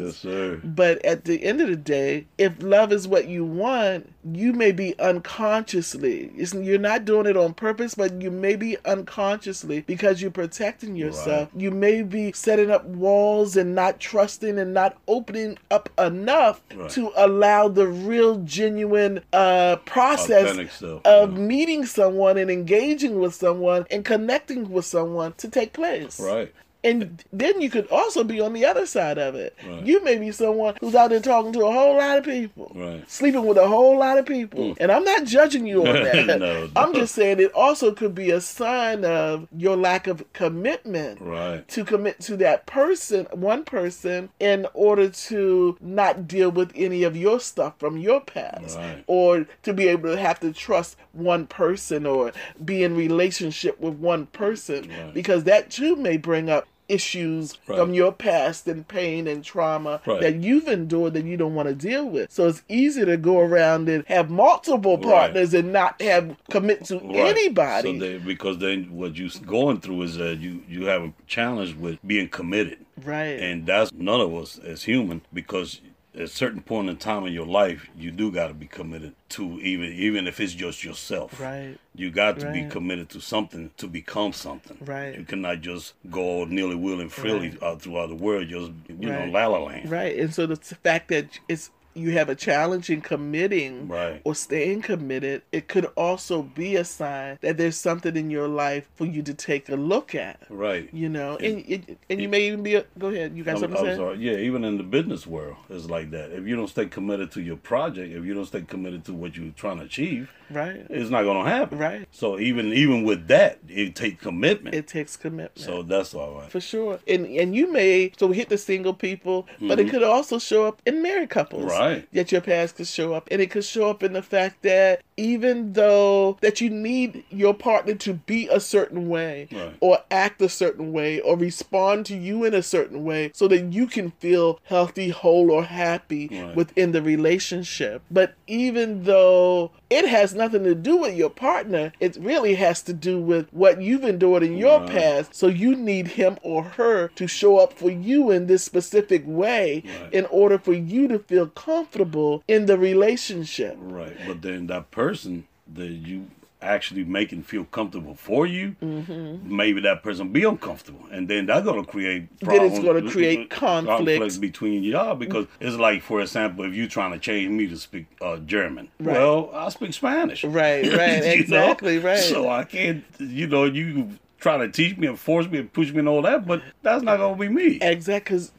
yes, 0.05 0.17
sir. 0.17 0.59
But 0.63 1.03
at 1.05 1.25
the 1.25 1.43
end 1.43 1.61
of 1.61 1.67
the 1.69 1.75
day, 1.75 2.27
if 2.37 2.61
love 2.61 2.91
is 2.91 3.07
what 3.07 3.27
you 3.27 3.45
want, 3.45 4.11
you 4.33 4.53
may 4.53 4.71
be 4.71 4.97
unconsciously, 4.99 6.31
you're 6.35 6.77
not 6.79 7.05
doing 7.05 7.25
it 7.25 7.35
on 7.37 7.53
purpose, 7.53 7.95
but 7.95 8.21
you 8.21 8.29
may 8.31 8.55
be 8.55 8.77
unconsciously 8.85 9.81
because 9.81 10.21
you're 10.21 10.31
protecting 10.31 10.95
yourself. 10.95 11.49
You 11.55 11.71
may 11.71 12.03
be 12.03 12.31
setting 12.31 12.71
up 12.71 12.85
walls 12.85 13.57
and 13.57 13.75
not 13.75 13.99
trusting 13.99 14.57
and 14.59 14.73
not 14.73 14.97
opening 15.07 15.57
up 15.69 15.89
enough 15.99 16.61
Right. 16.75 16.89
to 16.91 17.11
allow 17.15 17.67
the 17.67 17.87
real, 17.87 18.37
genuine 18.43 19.21
uh, 19.33 19.77
process 19.85 20.71
self, 20.71 21.05
of 21.05 21.31
yeah. 21.33 21.37
meeting 21.37 21.85
someone 21.85 22.37
and 22.37 22.49
engaging 22.49 23.19
with 23.19 23.33
someone 23.35 23.85
and 23.91 24.05
connecting 24.05 24.71
with 24.71 24.85
someone 24.85 25.33
to 25.37 25.49
take 25.49 25.73
place. 25.73 26.19
Right. 26.19 26.53
And 26.83 27.23
then 27.31 27.61
you 27.61 27.69
could 27.69 27.87
also 27.89 28.23
be 28.23 28.41
on 28.41 28.53
the 28.53 28.65
other 28.65 28.87
side 28.87 29.19
of 29.19 29.35
it. 29.35 29.55
Right. 29.67 29.85
You 29.85 30.03
may 30.03 30.17
be 30.17 30.31
someone 30.31 30.75
who's 30.81 30.95
out 30.95 31.11
there 31.11 31.19
talking 31.19 31.53
to 31.53 31.65
a 31.65 31.71
whole 31.71 31.97
lot 31.97 32.17
of 32.17 32.23
people, 32.25 32.71
Right. 32.73 33.09
sleeping 33.09 33.45
with 33.45 33.57
a 33.57 33.67
whole 33.67 33.99
lot 33.99 34.17
of 34.17 34.25
people. 34.25 34.75
And 34.79 34.91
I'm 34.91 35.03
not 35.03 35.25
judging 35.25 35.67
you 35.67 35.85
on 35.85 35.93
that. 36.03 36.15
Mm. 36.15 36.39
No, 36.39 36.69
I'm 36.75 36.91
no. 36.91 36.99
just 37.01 37.13
saying 37.13 37.39
it 37.39 37.53
also 37.53 37.91
could 37.93 38.15
be 38.15 38.31
a 38.31 38.41
sign 38.41 39.05
of 39.05 39.47
your 39.55 39.77
lack 39.77 40.07
of 40.07 40.23
commitment 40.33 41.21
Right. 41.21 41.67
to 41.67 41.83
commit 41.85 42.19
to 42.21 42.37
that 42.37 42.65
person, 42.65 43.27
one 43.31 43.63
person, 43.63 44.29
in 44.39 44.65
order 44.73 45.09
to 45.09 45.77
not 45.81 46.27
deal 46.27 46.49
with 46.49 46.71
any 46.75 47.03
of 47.03 47.15
your 47.15 47.39
stuff 47.39 47.75
from 47.77 47.97
your 47.99 48.21
past, 48.21 48.79
or 49.05 49.45
to 49.63 49.73
be 49.73 49.87
able 49.87 50.09
to 50.15 50.17
have 50.19 50.39
to 50.39 50.51
trust 50.51 50.97
one 51.13 51.45
person 51.45 52.05
or 52.07 52.31
be 52.65 52.83
in 52.83 52.95
relationship 52.95 53.79
with 53.79 53.93
one 53.95 54.25
person, 54.27 54.89
because 55.13 55.43
that 55.43 55.69
too 55.69 55.95
may 55.95 56.17
bring 56.17 56.49
up 56.49 56.67
issues 56.91 57.57
Right. 57.67 57.77
from 57.77 57.93
your 57.93 58.11
past 58.11 58.67
and 58.67 58.87
pain 58.87 59.27
and 59.27 59.43
trauma 59.43 60.01
Right. 60.05 60.21
that 60.21 60.35
you've 60.35 60.67
endured 60.67 61.13
that 61.13 61.25
you 61.25 61.37
don't 61.37 61.55
want 61.55 61.69
to 61.69 61.75
deal 61.75 62.05
with. 62.07 62.31
So 62.31 62.47
it's 62.47 62.63
easy 62.69 63.05
to 63.05 63.17
go 63.17 63.39
around 63.39 63.87
and 63.89 64.03
have 64.07 64.29
multiple 64.29 64.97
Right. 64.97 65.03
partners 65.05 65.53
and 65.53 65.71
not 65.71 66.01
have 66.01 66.35
commit 66.49 66.85
to 66.85 66.95
Right. 66.99 67.37
anybody. 67.37 67.93
So 67.93 68.05
they, 68.05 68.17
because 68.17 68.57
then 68.59 68.85
what 68.91 69.15
you're 69.15 69.29
going 69.45 69.79
through 69.79 70.01
is 70.03 70.17
that 70.17 70.39
you 70.39 70.61
you 70.69 70.85
have 70.85 71.01
a 71.03 71.13
challenge 71.27 71.75
with 71.75 71.97
being 72.05 72.27
committed, 72.29 72.77
right. 73.05 73.39
and 73.39 73.65
that's 73.65 73.91
none 73.93 74.21
of 74.21 74.33
us 74.35 74.59
as 74.59 74.83
human 74.83 75.21
because 75.33 75.81
at 76.13 76.21
a 76.21 76.27
certain 76.27 76.61
point 76.61 76.89
in 76.89 76.97
time 76.97 77.25
in 77.25 77.31
your 77.33 77.45
life 77.45 77.87
you 77.97 78.11
do 78.11 78.31
got 78.31 78.47
to 78.47 78.53
be 78.53 78.65
committed 78.67 79.13
to 79.29 79.59
even 79.61 79.91
even 79.93 80.27
if 80.27 80.39
it's 80.39 80.53
just 80.53 80.83
yourself. 80.83 81.39
right. 81.39 81.77
You 81.95 82.09
got 82.11 82.39
to 82.39 82.51
be 82.51 82.63
committed 82.65 83.09
to 83.09 83.21
something 83.21 83.71
to 83.77 83.87
become 83.87 84.31
something. 84.33 84.77
Right. 84.81 85.17
You 85.17 85.23
cannot 85.25 85.61
just 85.61 85.93
go 86.09 86.45
nilly 86.45 86.75
willy 86.75 87.07
freely 87.09 87.49
Right. 87.51 87.63
out 87.63 87.81
throughout 87.81 88.09
the 88.09 88.15
world, 88.15 88.47
just 88.49 88.71
you 88.87 89.09
Right. 89.09 89.25
know, 89.25 89.31
la 89.31 89.47
la 89.47 89.59
land. 89.59 89.89
Right. 89.89 90.17
And 90.17 90.33
so 90.33 90.45
the 90.47 90.55
fact 90.57 91.09
that 91.09 91.39
it's 91.47 91.69
you 91.93 92.11
have 92.11 92.29
a 92.29 92.35
challenge 92.35 92.89
in 92.89 93.01
committing 93.01 93.87
Right. 93.87 94.21
or 94.23 94.35
staying 94.35 94.81
committed, 94.81 95.41
it 95.51 95.67
could 95.67 95.85
also 95.95 96.41
be 96.41 96.75
a 96.75 96.85
sign 96.85 97.37
that 97.41 97.57
there's 97.57 97.77
something 97.77 98.15
in 98.15 98.29
your 98.29 98.47
life 98.47 98.89
for 98.95 99.05
you 99.05 99.21
to 99.23 99.33
take 99.33 99.69
a 99.69 99.75
look 99.75 100.15
at. 100.15 100.41
Right. 100.49 100.89
You 100.93 101.09
know, 101.09 101.37
and 101.37 101.65
and, 101.67 101.97
and 102.09 102.21
you 102.21 102.29
may 102.29 102.47
even 102.47 102.63
be. 102.63 102.75
A, 102.75 102.85
go 102.97 103.07
ahead. 103.07 103.35
You 103.35 103.43
got 103.43 103.55
I'm, 103.55 103.61
something 103.61 103.83
to 103.83 103.95
say? 103.95 104.15
Yeah, 104.21 104.37
even 104.37 104.63
in 104.63 104.77
the 104.77 104.83
business 104.83 105.25
world, 105.27 105.57
it's 105.69 105.89
like 105.89 106.11
that. 106.11 106.31
If 106.31 106.47
you 106.47 106.55
don't 106.55 106.67
stay 106.67 106.85
committed 106.85 107.31
to 107.31 107.41
your 107.41 107.57
project, 107.57 108.13
if 108.13 108.23
you 108.25 108.33
don't 108.33 108.45
stay 108.45 108.61
committed 108.61 109.05
to 109.05 109.13
what 109.13 109.35
you're 109.35 109.51
trying 109.51 109.77
to 109.79 109.85
achieve, 109.85 110.31
Right. 110.51 110.85
it's 110.89 111.09
not 111.09 111.23
going 111.23 111.43
to 111.43 111.49
happen. 111.49 111.77
Right. 111.77 112.07
So 112.11 112.39
even 112.39 112.73
even 112.73 113.03
with 113.03 113.27
that, 113.27 113.59
it 113.67 113.95
takes 113.95 114.21
commitment. 114.21 114.75
It 114.75 114.87
takes 114.87 115.15
commitment. 115.17 115.59
so 115.59 115.83
that's 115.83 116.13
all 116.13 116.39
right. 116.39 116.51
for 116.51 116.59
sure. 116.61 116.99
And 117.07 117.25
and 117.25 117.55
you 117.55 117.71
may 117.71 118.11
so 118.17 118.27
we 118.27 118.35
hit 118.37 118.49
the 118.49 118.57
single 118.57 118.93
people, 118.93 119.47
but 119.59 119.79
it 119.79 119.89
could 119.89 120.03
also 120.03 120.39
show 120.39 120.65
up 120.65 120.81
in 120.85 121.01
married 121.01 121.29
couples. 121.29 121.71
Mm-hmm. 121.71 121.81
Right. 121.81 122.07
That 122.13 122.31
your 122.31 122.41
past 122.41 122.75
could 122.75 122.87
show 122.87 123.13
up. 123.13 123.27
And 123.31 123.41
it 123.41 123.51
could 123.51 123.65
show 123.65 123.89
up 123.89 124.03
in 124.03 124.13
the 124.13 124.21
fact 124.21 124.61
that 124.63 125.01
even 125.21 125.73
though 125.73 126.35
that 126.41 126.59
you 126.61 126.69
need 126.69 127.23
your 127.29 127.53
partner 127.53 127.93
to 127.93 128.13
be 128.15 128.47
a 128.47 128.59
certain 128.59 129.07
way 129.07 129.47
Right. 129.51 129.75
or 129.79 129.99
act 130.09 130.41
a 130.41 130.49
certain 130.49 130.91
way 130.91 131.19
or 131.19 131.37
respond 131.37 132.07
to 132.07 132.17
you 132.17 132.43
in 132.43 132.55
a 132.55 132.63
certain 132.63 133.03
way 133.03 133.29
so 133.35 133.47
that 133.47 133.71
you 133.71 133.85
can 133.85 134.09
feel 134.19 134.57
healthy, 134.63 135.09
whole, 135.09 135.51
or 135.51 135.63
happy 135.63 136.27
Right. 136.31 136.55
within 136.55 136.91
the 136.91 137.01
relationship. 137.03 138.01
But 138.09 138.33
even 138.47 139.03
though 139.03 139.71
it 139.91 140.07
has 140.07 140.33
nothing 140.33 140.63
to 140.63 140.73
do 140.73 140.97
with 140.97 141.15
your 141.15 141.29
partner, 141.29 141.91
it 141.99 142.17
really 142.19 142.55
has 142.55 142.81
to 142.83 142.93
do 142.93 143.19
with 143.19 143.47
what 143.51 143.79
you've 143.81 144.03
endured 144.03 144.41
in 144.41 144.57
your 144.57 144.79
Right. 144.79 144.89
past. 144.89 145.35
So 145.35 145.47
you 145.47 145.75
need 145.75 146.07
him 146.19 146.37
or 146.41 146.63
her 146.63 147.09
to 147.15 147.27
show 147.27 147.57
up 147.57 147.73
for 147.77 147.91
you 147.91 148.31
in 148.31 148.47
this 148.47 148.63
specific 148.63 149.21
way 149.25 149.83
in 150.11 150.25
order 150.27 150.57
for 150.57 150.73
you 150.73 151.07
to 151.09 151.19
feel 151.19 151.45
comfortable 151.47 152.41
in 152.47 152.65
the 152.65 152.77
relationship. 152.77 153.75
Right. 153.79 154.15
But 154.25 154.41
then 154.41 154.65
that 154.67 154.89
person 154.89 155.10
that 155.15 155.87
you 155.89 156.27
actually 156.63 157.03
making 157.03 157.41
feel 157.41 157.65
comfortable 157.65 158.13
for 158.13 158.45
you, 158.45 158.75
Mm-hmm. 158.83 159.55
maybe 159.57 159.81
that 159.81 160.03
person 160.03 160.31
be 160.31 160.43
uncomfortable, 160.43 161.03
and 161.11 161.27
then 161.27 161.47
that's 161.47 161.65
gonna 161.65 161.83
create. 161.83 162.27
Then 162.39 162.61
it's 162.65 162.77
gonna 162.79 163.09
create 163.09 163.49
conflict. 163.49 164.39
between 164.39 164.83
y'all 164.83 165.15
because 165.15 165.47
it's 165.59 165.75
like, 165.77 166.03
for 166.03 166.21
example, 166.21 166.63
if 166.65 166.75
you 166.75 166.87
trying 166.87 167.13
to 167.13 167.19
change 167.19 167.49
me 167.49 167.67
to 167.67 167.77
speak 167.77 168.05
uh, 168.21 168.37
German, 168.37 168.89
Right. 168.99 169.13
well, 169.17 169.49
I 169.55 169.69
speak 169.69 169.93
Spanish. 169.93 170.43
Right, 170.43 170.83
right, 170.95 171.23
You 171.23 171.29
know? 171.29 171.33
exactly, 171.33 171.97
right. 171.97 172.17
So 172.19 172.47
I 172.49 172.63
can't, 172.63 173.03
you 173.19 173.47
know, 173.47 173.63
you 173.65 174.09
try 174.39 174.57
to 174.57 174.69
teach 174.69 174.97
me 174.97 175.07
and 175.07 175.17
force 175.19 175.47
me 175.47 175.57
and 175.59 175.73
push 175.73 175.91
me 175.91 175.99
and 175.99 176.07
all 176.07 176.21
that, 176.21 176.45
but 176.45 176.61
that's 176.83 177.01
not 177.01 177.17
gonna 177.17 177.35
be 177.37 177.49
me. 177.49 177.79
Exactly, 177.81 178.35
because 178.37 178.51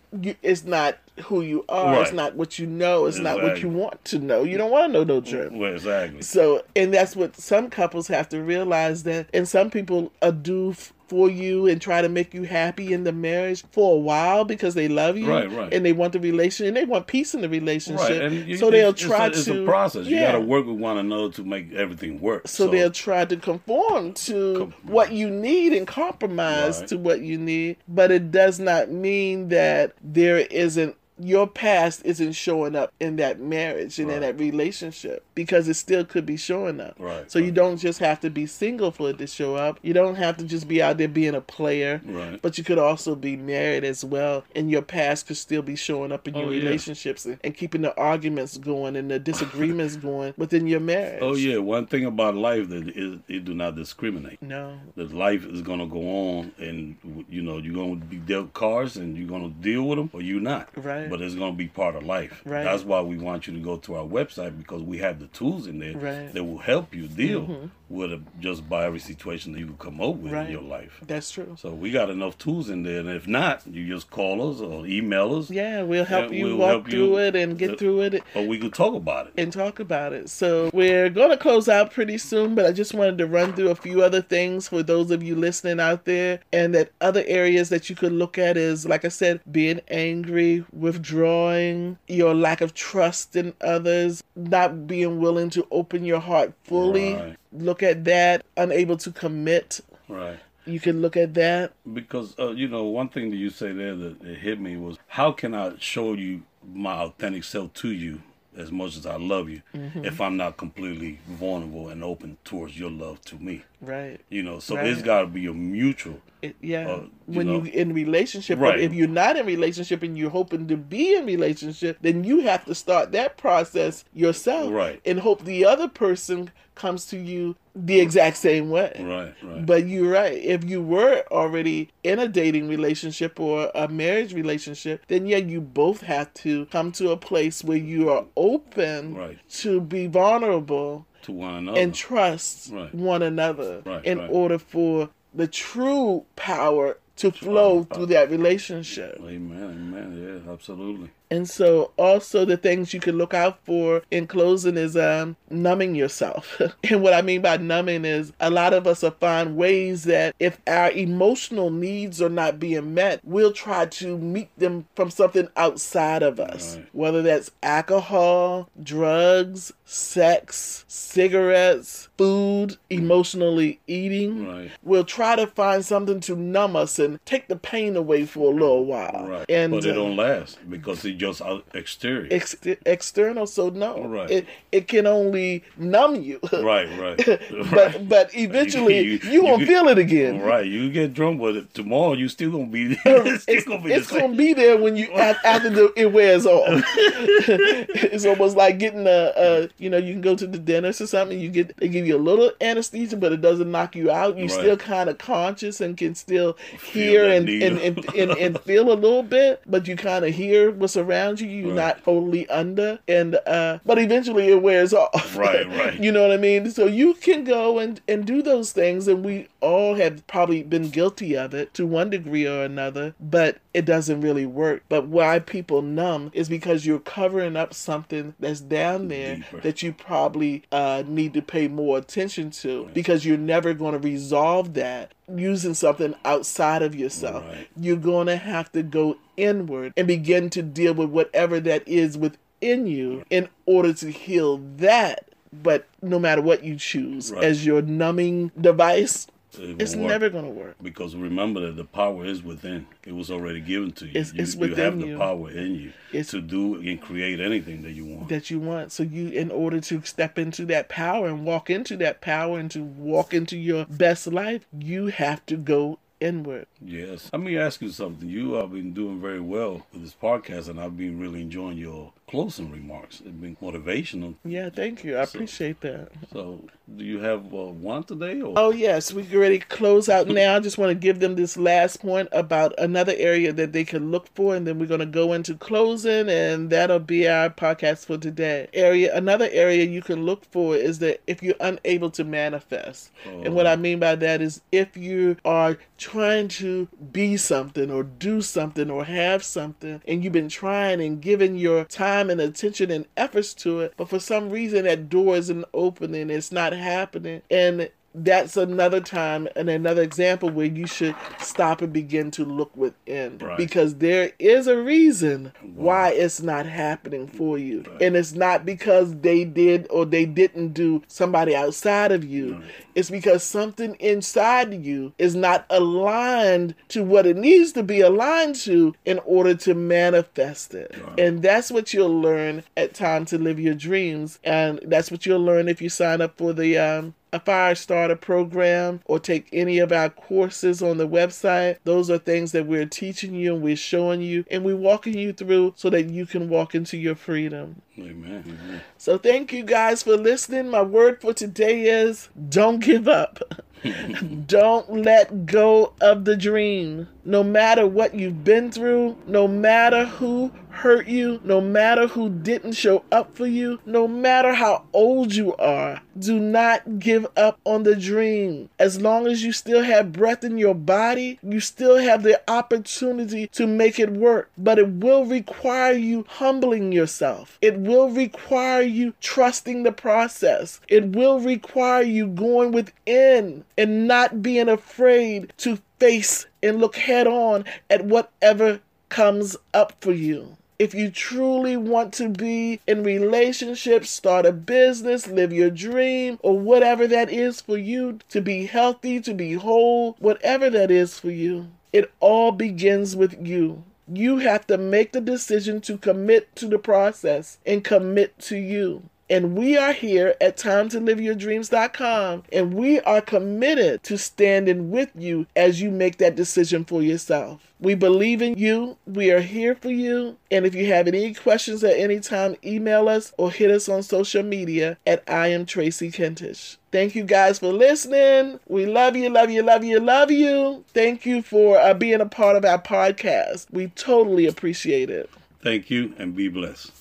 it's 0.42 0.64
not 0.64 0.98
who 1.24 1.42
you 1.42 1.64
are. 1.68 2.02
It's 2.02 2.12
not 2.12 2.36
what 2.36 2.58
you 2.58 2.66
know. 2.66 3.06
It's 3.06 3.18
not 3.18 3.42
what 3.42 3.62
you 3.62 3.68
want 3.68 4.04
to 4.06 4.18
know. 4.18 4.42
You 4.42 4.58
don't 4.58 4.70
want 4.70 4.92
to 4.92 4.98
know 4.98 5.04
no 5.04 5.20
German. 5.20 5.58
Well, 5.58 5.74
exactly. 5.74 6.22
So, 6.22 6.62
and 6.76 6.92
that's 6.92 7.16
what 7.16 7.36
some 7.36 7.70
couples 7.70 8.08
have 8.08 8.28
to 8.30 8.42
realize 8.42 9.02
that, 9.04 9.28
and 9.32 9.48
some 9.48 9.70
people 9.70 10.12
do 10.42 10.74
for 11.12 11.28
you 11.28 11.66
and 11.66 11.78
try 11.78 12.00
to 12.00 12.08
make 12.08 12.32
you 12.32 12.44
happy 12.44 12.90
in 12.94 13.04
the 13.04 13.12
marriage 13.12 13.62
for 13.70 13.96
a 13.96 13.98
while 13.98 14.46
because 14.46 14.72
they 14.72 14.88
love 14.88 15.18
you, 15.18 15.28
Right, 15.28 15.50
right. 15.52 15.70
and 15.74 15.84
they 15.84 15.92
want 15.92 16.14
the 16.14 16.20
relationship 16.20 16.68
and 16.68 16.76
they 16.78 16.86
want 16.86 17.06
peace 17.06 17.34
in 17.34 17.42
the 17.42 17.50
relationship. 17.50 18.08
Right, 18.08 18.22
and 18.22 18.48
you- 18.48 18.56
so 18.56 18.70
they'll 18.70 18.90
it's, 18.90 19.02
try 19.02 19.26
it's 19.26 19.42
a, 19.42 19.44
to. 19.44 19.50
It's 19.58 19.62
a 19.62 19.64
process. 19.66 20.06
You 20.06 20.18
got 20.20 20.32
to 20.32 20.40
work 20.40 20.64
with 20.64 20.76
one 20.78 20.96
another 20.96 21.30
to 21.32 21.44
make 21.44 21.70
everything 21.74 22.18
work. 22.18 22.48
So, 22.48 22.66
they'll 22.68 22.90
try 22.90 23.26
to 23.26 23.36
conform 23.36 24.14
to 24.14 24.72
what 24.84 25.12
you 25.12 25.28
need 25.28 25.74
and 25.74 25.86
compromise 25.86 26.80
to 26.84 26.96
what 26.96 27.20
you 27.20 27.36
need, 27.36 27.76
but 27.86 28.10
it 28.10 28.30
does 28.30 28.58
not 28.58 28.90
mean 28.90 29.48
that 29.48 29.92
there 30.02 30.38
isn't 30.38 30.96
your 31.18 31.46
past 31.46 32.02
isn't 32.04 32.32
showing 32.32 32.74
up 32.74 32.92
in 32.98 33.16
that 33.16 33.38
marriage 33.38 33.98
and 33.98 34.10
in 34.10 34.20
that 34.20 34.38
relationship 34.38 35.24
because 35.34 35.68
it 35.68 35.74
still 35.74 36.04
could 36.04 36.26
be 36.26 36.36
showing 36.36 36.80
up. 36.80 36.94
Right, 36.98 37.30
So 37.30 37.38
you 37.38 37.52
don't 37.52 37.76
just 37.76 37.98
have 38.00 38.20
to 38.20 38.30
be 38.30 38.46
single 38.46 38.90
for 38.90 39.10
it 39.10 39.18
to 39.18 39.26
show 39.26 39.54
up. 39.54 39.78
You 39.82 39.92
don't 39.92 40.16
have 40.16 40.36
to 40.38 40.44
just 40.44 40.68
be 40.68 40.82
out 40.82 40.98
there 40.98 41.08
being 41.08 41.34
a 41.34 41.40
player. 41.40 42.00
Right. 42.04 42.40
But 42.40 42.58
you 42.58 42.64
could 42.64 42.78
also 42.78 43.14
be 43.14 43.36
married 43.36 43.84
as 43.84 44.04
well, 44.04 44.44
and 44.56 44.70
your 44.70 44.82
past 44.82 45.26
could 45.26 45.36
still 45.36 45.62
be 45.62 45.76
showing 45.76 46.12
up 46.12 46.26
in 46.26 46.34
oh, 46.34 46.40
your 46.40 46.48
Oh, 46.48 46.52
yeah. 46.52 46.64
relationships 46.64 47.24
and, 47.26 47.38
and 47.44 47.56
keeping 47.56 47.82
the 47.82 47.96
arguments 47.96 48.56
going 48.56 48.96
and 48.96 49.10
the 49.10 49.18
disagreements 49.18 49.96
going 50.02 50.34
within 50.36 50.66
your 50.66 50.80
marriage. 50.80 51.20
Oh 51.22 51.34
yeah, 51.34 51.58
one 51.58 51.86
thing 51.86 52.04
about 52.04 52.34
life 52.34 52.68
that 52.70 52.88
is 52.88 53.18
it 53.28 53.44
do 53.44 53.54
not 53.54 53.76
discriminate. 53.76 54.42
No. 54.42 54.78
That 54.96 55.12
life 55.12 55.44
is 55.46 55.62
gonna 55.62 55.86
go 55.86 56.00
on, 56.00 56.52
and 56.58 57.24
you 57.28 57.42
know 57.42 57.58
you're 57.58 57.74
gonna 57.74 57.96
be 57.96 58.16
dealt 58.16 58.52
cards, 58.54 58.96
and 58.96 59.16
you're 59.16 59.28
gonna 59.28 59.50
deal 59.50 59.84
with 59.84 59.98
them, 59.98 60.10
or 60.12 60.20
you're 60.20 60.40
not. 60.40 60.68
Right. 60.76 61.01
But 61.10 61.20
it's 61.20 61.34
gonna 61.34 61.52
be 61.56 61.68
part 61.68 61.96
of 61.96 62.04
life. 62.04 62.42
Right. 62.44 62.64
That's 62.64 62.84
why 62.84 63.00
we 63.00 63.16
want 63.18 63.46
you 63.46 63.52
to 63.54 63.60
go 63.60 63.76
to 63.78 63.94
our 63.96 64.04
website 64.04 64.56
because 64.58 64.82
we 64.82 64.98
have 64.98 65.18
the 65.20 65.26
tools 65.28 65.66
in 65.66 65.78
there 65.78 65.92
Right. 65.96 66.02
Mm-hmm. 66.14 66.32
that 66.34 66.44
will 66.44 66.58
help 66.58 66.94
you 66.94 67.06
deal 67.08 67.70
with 67.92 68.12
a, 68.12 68.20
just 68.40 68.68
by 68.68 68.84
every 68.86 68.98
situation 68.98 69.52
that 69.52 69.58
you 69.60 69.66
can 69.66 69.76
come 69.76 70.00
up 70.00 70.16
with 70.16 70.32
Right. 70.32 70.46
in 70.46 70.52
your 70.52 70.62
life. 70.62 71.00
That's 71.06 71.30
true. 71.30 71.54
So 71.58 71.70
we 71.70 71.90
got 71.90 72.08
enough 72.10 72.38
tools 72.38 72.70
in 72.70 72.82
there, 72.82 73.00
and 73.00 73.08
if 73.10 73.28
not, 73.28 73.62
you 73.66 73.86
just 73.86 74.10
call 74.10 74.50
us 74.50 74.60
or 74.60 74.86
email 74.86 75.34
us, 75.36 75.50
Yeah, 75.50 75.82
we'll 75.82 76.04
help 76.06 76.32
you 76.32 76.46
we'll 76.46 76.56
walk 76.56 76.68
help 76.70 76.88
through 76.90 77.10
you. 77.10 77.18
it 77.18 77.36
and 77.36 77.58
get 77.58 77.72
Uh, 77.72 77.76
through 77.76 78.00
it 78.00 78.22
or 78.34 78.46
we 78.46 78.58
could 78.58 78.72
talk 78.72 78.94
about 78.94 79.26
it. 79.26 79.34
and 79.36 79.52
talk 79.52 79.78
about 79.78 80.12
it. 80.12 80.28
So 80.30 80.70
we're 80.72 81.10
going 81.10 81.30
to 81.30 81.36
close 81.36 81.68
out 81.68 81.92
pretty 81.92 82.16
soon, 82.18 82.54
but 82.54 82.64
I 82.66 82.72
just 82.72 82.94
wanted 82.94 83.18
to 83.18 83.26
run 83.26 83.52
through 83.52 83.68
a 83.68 83.74
few 83.74 84.02
other 84.02 84.22
things 84.22 84.68
for 84.68 84.82
those 84.82 85.10
of 85.10 85.22
you 85.22 85.34
listening 85.36 85.78
out 85.80 86.04
there, 86.06 86.40
and 86.52 86.74
that 86.74 86.90
other 87.00 87.22
areas 87.26 87.68
that 87.68 87.90
you 87.90 87.96
could 87.96 88.12
look 88.12 88.38
at 88.38 88.56
is, 88.56 88.86
like 88.86 89.04
I 89.04 89.08
said, 89.08 89.40
being 89.50 89.80
angry, 89.88 90.64
withdrawing, 90.72 91.98
your 92.08 92.34
lack 92.34 92.60
of 92.60 92.74
trust 92.74 93.36
in 93.36 93.52
others, 93.60 94.22
not 94.34 94.86
being 94.86 95.20
willing 95.20 95.50
to 95.50 95.66
open 95.70 96.04
your 96.04 96.20
heart 96.20 96.52
fully. 96.64 97.14
Right. 97.14 97.36
Look 97.52 97.82
at 97.82 98.04
that, 98.04 98.44
unable 98.56 98.96
to 98.98 99.10
commit. 99.10 99.80
Right. 100.08 100.38
You 100.64 100.78
can 100.80 101.02
look 101.02 101.16
at 101.16 101.34
that. 101.34 101.72
Because 101.92 102.38
uh, 102.38 102.50
you 102.52 102.68
know, 102.68 102.84
one 102.84 103.08
thing 103.08 103.30
that 103.30 103.36
you 103.36 103.50
say 103.50 103.72
there 103.72 103.94
that 103.96 104.22
it 104.22 104.38
hit 104.38 104.60
me 104.60 104.76
was, 104.76 104.96
how 105.08 105.32
can 105.32 105.54
I 105.54 105.72
show 105.78 106.12
you 106.14 106.42
my 106.74 106.92
authentic 106.94 107.44
self 107.44 107.72
to 107.74 107.90
you 107.90 108.22
as 108.56 108.70
much 108.70 108.96
as 108.98 109.06
I 109.06 109.16
love 109.16 109.48
you 109.48 109.62
Mm-hmm. 109.74 110.04
if 110.04 110.20
I'm 110.20 110.36
not 110.36 110.58
completely 110.58 111.18
vulnerable 111.26 111.88
and 111.88 112.04
open 112.04 112.36
towards 112.44 112.78
your 112.78 112.90
love 112.90 113.20
to 113.22 113.36
me? 113.36 113.64
Right. 113.80 114.20
You 114.28 114.42
know, 114.44 114.60
so 114.60 114.76
Right. 114.76 114.86
it's 114.86 115.02
got 115.02 115.22
to 115.22 115.26
be 115.26 115.46
a 115.46 115.52
mutual. 115.52 116.20
It, 116.42 116.54
yeah, 116.60 116.86
Uh, 116.88 116.96
you 117.28 117.38
when 117.38 117.46
know. 117.48 117.64
you 117.64 117.72
in 117.72 117.92
relationship, 117.92 118.58
Right. 118.60 118.74
but 118.74 118.80
if 118.80 118.92
you're 118.92 119.08
not 119.08 119.36
in 119.36 119.46
relationship 119.46 120.02
and 120.04 120.16
you're 120.16 120.30
hoping 120.30 120.68
to 120.68 120.76
be 120.76 121.14
in 121.14 121.26
relationship, 121.26 121.98
then 122.02 122.22
you 122.24 122.40
have 122.40 122.64
to 122.66 122.74
start 122.74 123.10
that 123.12 123.36
process 123.36 124.04
yourself, 124.14 124.70
Right. 124.72 125.00
And 125.04 125.18
hope 125.20 125.44
the 125.44 125.64
other 125.64 125.88
person 125.88 126.50
comes 126.82 127.06
to 127.06 127.16
you 127.16 127.54
the 127.76 128.00
exact 128.00 128.36
same 128.36 128.66
way, 128.76 128.92
Right, 128.98 129.34
right. 129.48 129.64
But 129.64 129.86
you're 129.86 130.10
right. 130.12 130.36
If 130.56 130.60
you 130.64 130.82
were 130.82 131.22
already 131.30 131.78
in 132.02 132.18
a 132.18 132.28
dating 132.28 132.68
relationship 132.68 133.38
or 133.40 133.70
a 133.74 133.86
marriage 133.88 134.32
relationship, 134.34 134.96
then 135.06 135.22
yeah, 135.26 135.38
you 135.52 135.60
both 135.60 136.00
have 136.02 136.28
to 136.44 136.66
come 136.66 136.90
to 137.00 137.10
a 137.12 137.16
place 137.16 137.62
where 137.64 137.78
you 137.92 138.10
are 138.10 138.24
open 138.36 139.14
Right. 139.14 139.38
to 139.62 139.80
be 139.80 140.06
vulnerable 140.08 141.06
to 141.22 141.32
one 141.32 141.54
another. 141.54 141.80
and 141.80 141.94
trust 141.94 142.70
Right. 142.72 142.92
one 142.94 143.22
another 143.22 143.82
Right, 143.86 144.04
in 144.04 144.18
order 144.18 144.58
for 144.58 145.08
the 145.32 145.46
true 145.46 146.24
power 146.36 146.98
to 147.16 147.30
flow 147.30 147.84
through 147.84 148.06
that 148.06 148.28
relationship. 148.30 149.20
Amen. 149.22 149.62
Amen. 149.94 150.42
Yeah, 150.44 150.52
absolutely. 150.52 151.10
And 151.32 151.48
so, 151.48 151.92
also 151.96 152.44
the 152.44 152.58
things 152.58 152.92
you 152.92 153.00
can 153.00 153.16
look 153.16 153.32
out 153.32 153.58
for 153.64 154.02
in 154.10 154.26
closing 154.26 154.76
is 154.76 154.98
um, 154.98 155.34
numbing 155.48 155.94
yourself. 155.94 156.60
and 156.90 157.02
what 157.02 157.14
I 157.14 157.22
mean 157.22 157.40
by 157.40 157.56
numbing 157.56 158.04
is 158.04 158.34
a 158.38 158.50
lot 158.50 158.74
of 158.74 158.86
us 158.86 159.00
will 159.00 159.12
find 159.12 159.56
ways 159.56 160.04
that 160.04 160.34
if 160.38 160.60
our 160.66 160.90
emotional 160.90 161.70
needs 161.70 162.20
are 162.20 162.28
not 162.28 162.60
being 162.60 162.92
met, 162.92 163.20
we'll 163.24 163.54
try 163.54 163.86
to 163.86 164.18
meet 164.18 164.50
them 164.58 164.86
from 164.94 165.08
something 165.08 165.48
outside 165.56 166.22
of 166.22 166.38
us, 166.38 166.76
right. 166.76 166.86
whether 166.92 167.22
that's 167.22 167.50
alcohol, 167.62 168.68
drugs, 168.82 169.72
sex, 169.86 170.84
cigarettes, 170.88 172.08
food, 172.18 172.76
emotionally 172.90 173.80
eating. 173.86 174.46
Right. 174.46 174.70
We'll 174.82 175.04
try 175.04 175.36
to 175.36 175.46
find 175.46 175.84
something 175.84 176.20
to 176.20 176.36
numb 176.36 176.76
us 176.76 176.98
and 176.98 177.24
take 177.24 177.48
the 177.48 177.56
pain 177.56 177.96
away 177.96 178.26
for 178.26 178.52
a 178.52 178.54
little 178.54 178.84
while. 178.84 179.26
Right. 179.26 179.46
And, 179.48 179.72
but 179.72 179.84
it 179.84 179.92
uh, 179.92 179.94
don't 179.94 180.16
last 180.16 180.58
because 180.68 181.04
it 181.04 181.18
just 181.22 181.40
exterior. 181.72 182.26
Ex- 182.32 182.56
external, 182.84 183.46
so 183.46 183.68
no. 183.68 184.04
Right. 184.04 184.30
It, 184.30 184.46
it 184.72 184.88
can 184.88 185.06
only 185.06 185.62
numb 185.76 186.16
you. 186.16 186.40
Right, 186.52 186.88
right. 186.98 187.16
but 187.70 188.08
but 188.08 188.30
eventually 188.34 189.00
you, 189.00 189.20
you, 189.22 189.30
you 189.30 189.44
won't 189.44 189.60
you, 189.60 189.66
feel 189.66 189.86
it 189.88 189.98
again. 189.98 190.40
Right. 190.40 190.66
You 190.66 190.90
get 190.90 191.14
drunk, 191.14 191.40
but 191.40 191.72
tomorrow 191.74 192.14
you 192.14 192.28
still 192.28 192.50
gonna 192.50 192.66
be 192.66 192.98
it's, 193.04 193.44
it's, 193.46 193.64
gonna 193.64 193.82
be, 193.82 193.92
it's 193.92 194.10
gonna 194.10 194.34
be 194.34 194.52
there 194.52 194.76
when 194.76 194.96
you 194.96 195.12
after 195.12 195.70
the, 195.70 195.92
it 195.96 196.12
wears 196.12 196.44
off. 196.44 196.66
it's 196.96 198.26
almost 198.26 198.56
like 198.56 198.80
getting 198.80 199.06
a, 199.06 199.32
a, 199.36 199.68
you 199.78 199.88
know 199.88 199.98
you 199.98 200.14
can 200.14 200.22
go 200.22 200.34
to 200.34 200.46
the 200.46 200.58
dentist 200.58 201.00
or 201.00 201.06
something. 201.06 201.38
You 201.38 201.50
get 201.50 201.76
they 201.76 201.88
give 201.88 202.06
you 202.06 202.16
a 202.16 202.18
little 202.18 202.50
anesthesia, 202.60 203.16
but 203.16 203.32
it 203.32 203.40
doesn't 203.40 203.70
knock 203.70 203.94
you 203.94 204.10
out. 204.10 204.36
You 204.36 204.44
right. 204.44 204.50
still 204.50 204.76
kind 204.76 205.08
of 205.08 205.18
conscious 205.18 205.80
and 205.80 205.96
can 205.96 206.16
still 206.16 206.56
hear 206.92 207.24
and 207.30 207.48
and, 207.48 207.78
and, 207.78 208.14
and, 208.14 208.30
and, 208.32 208.60
feel 208.60 208.92
a 208.92 208.94
little 208.94 209.22
bit, 209.22 209.62
but 209.66 209.86
you 209.86 209.96
kind 209.96 210.24
of 210.24 210.34
hear 210.34 210.70
what's 210.70 210.96
around 210.96 211.11
you. 211.40 211.48
You're 211.48 211.68
right. 211.68 211.76
not 211.76 212.04
totally 212.04 212.48
under, 212.48 212.98
and 213.08 213.36
uh, 213.46 213.78
but 213.84 213.98
eventually 213.98 214.48
it 214.48 214.62
wears 214.62 214.92
off. 214.92 215.36
Right, 215.36 215.66
right. 215.68 215.94
you 216.00 216.12
know 216.12 216.22
what 216.22 216.32
I 216.32 216.36
mean? 216.36 216.70
So 216.70 216.86
you 216.86 217.14
can 217.14 217.44
go 217.44 217.78
and 217.78 218.00
and 218.08 218.26
do 218.26 218.42
those 218.42 218.72
things, 218.72 219.08
and 219.08 219.24
we 219.24 219.48
all 219.60 219.94
have 219.94 220.26
probably 220.26 220.62
been 220.62 220.90
guilty 220.90 221.36
of 221.36 221.54
it 221.54 221.74
to 221.74 221.86
one 221.86 222.10
degree 222.10 222.46
or 222.46 222.64
another, 222.64 223.14
but 223.20 223.58
it 223.74 223.84
doesn't 223.84 224.20
really 224.20 224.46
work. 224.46 224.82
But 224.88 225.08
why 225.08 225.38
people 225.38 225.82
numb 225.82 226.30
is 226.34 226.48
because 226.48 226.84
you're 226.84 226.98
covering 226.98 227.56
up 227.56 227.74
something 227.74 228.34
that's 228.38 228.60
down 228.60 229.08
there 229.08 229.36
Deeper. 229.36 229.60
that 229.60 229.82
you 229.82 229.92
probably 229.92 230.64
uh, 230.70 231.02
need 231.06 231.34
to 231.34 231.42
pay 231.42 231.68
more 231.68 231.98
attention 231.98 232.50
to 232.50 232.84
right. 232.84 232.94
because 232.94 233.24
you're 233.24 233.38
never 233.38 233.72
going 233.74 233.92
to 233.92 233.98
resolve 233.98 234.74
that 234.74 235.12
using 235.34 235.74
something 235.74 236.14
outside 236.24 236.82
of 236.82 236.94
yourself. 236.94 237.44
Right. 237.46 237.68
You're 237.76 237.96
going 237.96 238.26
to 238.26 238.36
have 238.36 238.70
to 238.72 238.82
go 238.82 239.16
inward 239.36 239.94
and 239.96 240.06
begin 240.06 240.50
to 240.50 240.62
deal 240.62 240.94
with 240.94 241.10
whatever 241.10 241.60
that 241.60 241.86
is 241.88 242.18
within 242.18 242.86
you 242.86 243.24
in 243.30 243.48
order 243.66 243.92
to 243.94 244.10
heal 244.10 244.58
that. 244.76 245.28
But 245.52 245.86
no 246.00 246.18
matter 246.18 246.40
what 246.40 246.64
you 246.64 246.76
choose 246.76 247.30
right. 247.30 247.44
as 247.44 247.66
your 247.66 247.82
numbing 247.82 248.52
device, 248.58 249.26
it 249.58 249.80
it's 249.80 249.94
never 249.94 250.28
going 250.30 250.44
to 250.44 250.50
work. 250.50 250.76
Because 250.82 251.14
remember 251.14 251.60
that 251.60 251.76
the 251.76 251.84
power 251.84 252.24
is 252.24 252.42
within. 252.42 252.86
It 253.04 253.12
was 253.12 253.30
already 253.30 253.60
given 253.60 253.92
to 253.92 254.06
you. 254.06 254.12
It's, 254.14 254.32
you, 254.32 254.42
it's 254.42 254.56
within 254.56 254.76
you. 254.78 254.84
have 254.84 255.00
the 255.00 255.06
you. 255.06 255.18
power 255.18 255.50
in 255.50 255.74
you 255.74 255.92
it's, 256.12 256.30
to 256.30 256.40
do 256.40 256.76
and 256.76 257.00
create 257.00 257.40
anything 257.40 257.82
that 257.82 257.92
you 257.92 258.06
want. 258.06 258.28
That 258.28 258.50
you 258.50 258.60
want. 258.60 258.92
So 258.92 259.02
you, 259.02 259.28
in 259.28 259.50
order 259.50 259.80
to 259.80 260.02
step 260.02 260.38
into 260.38 260.64
that 260.66 260.88
power 260.88 261.28
and 261.28 261.44
walk 261.44 261.70
into 261.70 261.96
that 261.98 262.20
power 262.20 262.58
and 262.58 262.70
to 262.70 262.82
walk 262.82 263.34
into 263.34 263.56
your 263.56 263.86
best 263.86 264.26
life, 264.26 264.66
you 264.76 265.06
have 265.06 265.44
to 265.46 265.56
go 265.56 265.98
inward. 266.22 266.66
Yes. 266.80 267.28
Let 267.32 267.42
me 267.42 267.58
ask 267.58 267.82
you 267.82 267.90
something. 267.90 268.28
You 268.28 268.54
have 268.54 268.72
been 268.72 268.92
doing 268.92 269.20
very 269.20 269.40
well 269.40 269.86
with 269.92 270.02
this 270.02 270.14
podcast, 270.20 270.68
and 270.68 270.80
I've 270.80 270.96
been 270.96 271.18
really 271.18 271.42
enjoying 271.42 271.76
your 271.76 272.12
closing 272.32 272.70
remarks. 272.70 273.20
It's 273.20 273.30
been 273.30 273.56
motivational. 273.56 274.36
Yeah, 274.42 274.70
thank 274.70 275.04
you. 275.04 275.18
I 275.18 275.26
so, 275.26 275.36
appreciate 275.36 275.82
that. 275.82 276.08
So, 276.32 276.64
do 276.96 277.04
you 277.04 277.20
have 277.20 277.52
uh, 277.52 277.66
one 277.66 278.04
today? 278.04 278.40
Or? 278.40 278.54
Oh 278.56 278.70
yes, 278.70 279.12
we 279.12 279.24
can 279.24 279.38
ready 279.38 279.58
close 279.58 280.08
out 280.08 280.28
now. 280.28 280.56
I 280.56 280.60
just 280.60 280.78
want 280.78 280.88
to 280.90 280.94
give 280.94 281.20
them 281.20 281.36
this 281.36 281.58
last 281.58 281.98
point 281.98 282.30
about 282.32 282.72
another 282.78 283.14
area 283.18 283.52
that 283.52 283.74
they 283.74 283.84
can 283.84 284.10
look 284.10 284.28
for, 284.34 284.56
and 284.56 284.66
then 284.66 284.78
we're 284.78 284.86
going 284.86 285.00
to 285.00 285.06
go 285.06 285.34
into 285.34 285.54
closing, 285.54 286.30
and 286.30 286.70
that'll 286.70 286.98
be 286.98 287.28
our 287.28 287.50
podcast 287.50 288.06
for 288.06 288.16
today. 288.16 288.66
Area, 288.72 289.14
another 289.14 289.50
area 289.52 289.84
you 289.84 290.00
can 290.00 290.24
look 290.24 290.46
for 290.46 290.74
is 290.74 291.00
that 291.00 291.20
if 291.26 291.42
you're 291.42 291.54
unable 291.60 292.10
to 292.12 292.24
manifest, 292.24 293.10
oh. 293.26 293.42
and 293.42 293.54
what 293.54 293.66
I 293.66 293.76
mean 293.76 293.98
by 293.98 294.14
that 294.16 294.40
is 294.40 294.62
if 294.72 294.96
you 294.96 295.36
are 295.44 295.76
trying 295.98 296.48
to 296.48 296.88
be 297.12 297.36
something 297.36 297.90
or 297.90 298.02
do 298.02 298.40
something 298.40 298.90
or 298.90 299.04
have 299.04 299.44
something, 299.44 300.00
and 300.08 300.24
you've 300.24 300.32
been 300.32 300.48
trying 300.48 301.02
and 301.02 301.20
giving 301.20 301.56
your 301.56 301.84
time 301.84 302.21
time 302.22 302.30
and 302.30 302.40
attention 302.40 302.90
and 302.90 303.06
efforts 303.16 303.54
to 303.54 303.80
it, 303.80 303.94
but 303.96 304.08
for 304.08 304.18
some 304.18 304.50
reason 304.50 304.84
that 304.84 305.08
door 305.08 305.36
isn't 305.36 305.64
opening, 305.74 306.30
it's 306.30 306.52
not 306.52 306.72
happening. 306.72 307.42
And 307.50 307.90
that's 308.14 308.56
another 308.56 309.00
time 309.00 309.48
and 309.56 309.68
another 309.68 310.02
example 310.02 310.50
where 310.50 310.66
you 310.66 310.86
should 310.86 311.14
stop 311.38 311.82
and 311.82 311.92
begin 311.92 312.30
to 312.32 312.44
look 312.44 312.76
within. 312.76 313.38
Right. 313.38 313.56
because 313.56 313.96
there 313.96 314.32
is 314.38 314.66
a 314.66 314.76
reason 314.80 315.52
why 315.74 316.10
it's 316.10 316.40
not 316.42 316.66
happening 316.66 317.26
for 317.26 317.58
you. 317.58 317.84
Right. 317.88 318.02
and 318.02 318.16
it's 318.16 318.32
not 318.32 318.64
because 318.64 319.14
they 319.20 319.44
did 319.44 319.86
or 319.90 320.04
they 320.04 320.26
didn't 320.26 320.72
do 320.72 321.02
somebody 321.08 321.54
outside 321.54 322.12
of 322.12 322.24
you. 322.24 322.54
Right. 322.54 322.64
it's 322.94 323.10
because 323.10 323.42
something 323.42 323.94
inside 323.96 324.74
you 324.84 325.12
is 325.18 325.34
not 325.34 325.66
aligned 325.70 326.74
to 326.88 327.02
what 327.02 327.26
it 327.26 327.36
needs 327.36 327.72
to 327.72 327.82
be 327.82 328.00
aligned 328.00 328.54
to 328.56 328.94
in 329.04 329.18
order 329.20 329.54
to 329.54 329.74
manifest 329.74 330.74
it. 330.74 330.94
And 331.18 331.42
that's 331.42 331.70
what 331.70 331.92
you'll 331.92 332.20
learn 332.20 332.64
at 332.76 332.94
time 332.94 333.24
to 333.26 333.38
live 333.38 333.58
your 333.58 333.74
dreams. 333.74 334.38
And 334.44 334.80
that's 334.84 335.10
what 335.10 335.26
you'll 335.26 335.44
learn 335.44 335.68
if 335.68 335.80
you 335.82 335.88
sign 335.88 336.20
up 336.20 336.36
for 336.38 336.52
the 336.52 336.78
um, 336.78 337.14
a 337.32 337.40
fire 337.40 337.74
starter 337.74 338.16
program 338.16 339.00
or 339.06 339.18
take 339.18 339.48
any 339.52 339.78
of 339.78 339.90
our 339.90 340.10
courses 340.10 340.82
on 340.82 340.98
the 340.98 341.08
website. 341.08 341.78
Those 341.84 342.10
are 342.10 342.18
things 342.18 342.52
that 342.52 342.66
we're 342.66 342.86
teaching 342.86 343.34
you 343.34 343.54
and 343.54 343.62
we're 343.62 343.76
showing 343.76 344.20
you 344.20 344.44
and 344.50 344.64
we're 344.64 344.76
walking 344.76 345.16
you 345.16 345.32
through 345.32 345.74
so 345.76 345.90
that 345.90 346.10
you 346.10 346.26
can 346.26 346.48
walk 346.48 346.74
into 346.74 346.96
your 346.96 347.14
freedom. 347.14 347.82
Amen. 347.98 348.44
Amen. 348.46 348.82
So 348.98 349.18
thank 349.18 349.52
you 349.52 349.64
guys 349.64 350.02
for 350.02 350.16
listening. 350.16 350.68
My 350.68 350.82
word 350.82 351.20
for 351.20 351.32
today 351.32 351.82
is 351.82 352.28
don't 352.48 352.80
give 352.80 353.08
up. 353.08 353.40
don't 354.46 354.90
let 354.92 355.46
go 355.46 355.92
of 356.00 356.24
the 356.24 356.36
dream. 356.36 357.08
No 357.24 357.42
matter 357.42 357.86
what 357.86 358.14
you've 358.14 358.44
been 358.44 358.70
through, 358.70 359.16
no 359.26 359.48
matter 359.48 360.04
who 360.06 360.52
hurt 360.72 361.06
you, 361.06 361.40
no 361.44 361.60
matter 361.60 362.06
who 362.08 362.28
didn't 362.28 362.72
show 362.72 363.04
up 363.12 363.36
for 363.36 363.46
you, 363.46 363.78
no 363.86 364.08
matter 364.08 364.54
how 364.54 364.84
old 364.92 365.34
you 365.34 365.54
are, 365.56 366.00
do 366.18 366.38
not 366.38 366.98
give 366.98 367.26
up 367.36 367.60
on 367.64 367.82
the 367.82 367.94
dream. 367.94 368.68
As 368.78 369.00
long 369.00 369.26
as 369.26 369.44
you 369.44 369.52
still 369.52 369.82
have 369.82 370.12
breath 370.12 370.42
in 370.42 370.58
your 370.58 370.74
body, 370.74 371.38
you 371.42 371.60
still 371.60 371.98
have 371.98 372.22
the 372.22 372.40
opportunity 372.50 373.46
to 373.48 373.66
make 373.66 373.98
it 373.98 374.10
work. 374.10 374.50
But 374.58 374.78
it 374.78 374.88
will 374.88 375.24
require 375.24 375.92
you 375.92 376.24
humbling 376.28 376.92
yourself. 376.92 377.58
It 377.60 377.78
will 377.78 378.10
require 378.10 378.82
you 378.82 379.14
trusting 379.20 379.82
the 379.82 379.92
process. 379.92 380.80
It 380.88 381.14
will 381.14 381.40
require 381.40 382.02
you 382.02 382.26
going 382.26 382.72
within 382.72 383.64
and 383.76 384.08
not 384.08 384.42
being 384.42 384.68
afraid 384.68 385.52
to 385.58 385.78
face 385.98 386.46
and 386.62 386.78
look 386.80 386.96
head 386.96 387.26
on 387.26 387.64
at 387.88 388.04
whatever 388.04 388.80
comes 389.08 389.56
up 389.74 389.92
for 390.00 390.12
you. 390.12 390.56
If 390.82 390.94
you 390.94 391.12
truly 391.12 391.76
want 391.76 392.12
to 392.14 392.28
be 392.28 392.80
in 392.88 393.04
relationships, 393.04 394.10
start 394.10 394.44
a 394.44 394.50
business, 394.50 395.28
live 395.28 395.52
your 395.52 395.70
dream, 395.70 396.40
or 396.42 396.58
whatever 396.58 397.06
that 397.06 397.30
is 397.30 397.60
for 397.60 397.78
you, 397.78 398.18
to 398.30 398.40
be 398.40 398.66
healthy, 398.66 399.20
to 399.20 399.32
be 399.32 399.52
whole, 399.52 400.16
whatever 400.18 400.68
that 400.70 400.90
is 400.90 401.20
for 401.20 401.30
you, 401.30 401.68
it 401.92 402.10
all 402.18 402.50
begins 402.50 403.14
with 403.14 403.36
you. 403.46 403.84
You 404.12 404.38
have 404.38 404.66
to 404.66 404.76
make 404.76 405.12
the 405.12 405.20
decision 405.20 405.80
to 405.82 405.96
commit 405.96 406.56
to 406.56 406.66
the 406.66 406.80
process 406.80 407.58
and 407.64 407.84
commit 407.84 408.36
to 408.40 408.56
you. 408.56 409.04
And 409.30 409.56
we 409.56 409.76
are 409.78 409.92
here 409.92 410.34
at 410.40 410.56
TimeToLiveYourDreams.com, 410.58 412.42
and 412.52 412.74
we 412.74 413.00
are 413.00 413.20
committed 413.20 414.02
to 414.02 414.18
standing 414.18 414.90
with 414.90 415.10
you 415.14 415.46
as 415.56 415.80
you 415.80 415.90
make 415.90 416.18
that 416.18 416.36
decision 416.36 416.84
for 416.84 417.02
yourself. 417.02 417.72
We 417.80 417.94
believe 417.94 418.42
in 418.42 418.58
you. 418.58 418.96
We 419.06 419.32
are 419.32 419.40
here 419.40 419.74
for 419.74 419.90
you. 419.90 420.36
And 420.50 420.64
if 420.64 420.74
you 420.74 420.86
have 420.86 421.08
any 421.08 421.34
questions 421.34 421.82
at 421.82 421.96
any 421.96 422.20
time, 422.20 422.56
email 422.64 423.08
us 423.08 423.32
or 423.38 423.50
hit 423.50 423.70
us 423.70 423.88
on 423.88 424.04
social 424.04 424.42
media 424.42 424.98
at 425.04 425.24
I 425.28 425.48
am 425.48 425.66
Tracy 425.66 426.10
Kentish. 426.10 426.76
Thank 426.92 427.14
you 427.14 427.24
guys 427.24 427.58
for 427.58 427.72
listening. 427.72 428.60
We 428.68 428.86
love 428.86 429.16
you, 429.16 429.30
love 429.30 429.50
you, 429.50 429.62
love 429.62 429.82
you, 429.82 429.98
love 429.98 430.30
you. 430.30 430.84
Thank 430.94 431.26
you 431.26 431.42
for 431.42 431.78
uh, 431.78 431.94
being 431.94 432.20
a 432.20 432.26
part 432.26 432.56
of 432.56 432.64
our 432.64 432.80
podcast. 432.80 433.66
We 433.72 433.88
totally 433.88 434.46
appreciate 434.46 435.10
it. 435.10 435.28
Thank 435.62 435.90
you 435.90 436.14
and 436.18 436.36
be 436.36 436.48
blessed. 436.48 436.92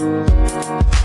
Música 0.00 0.99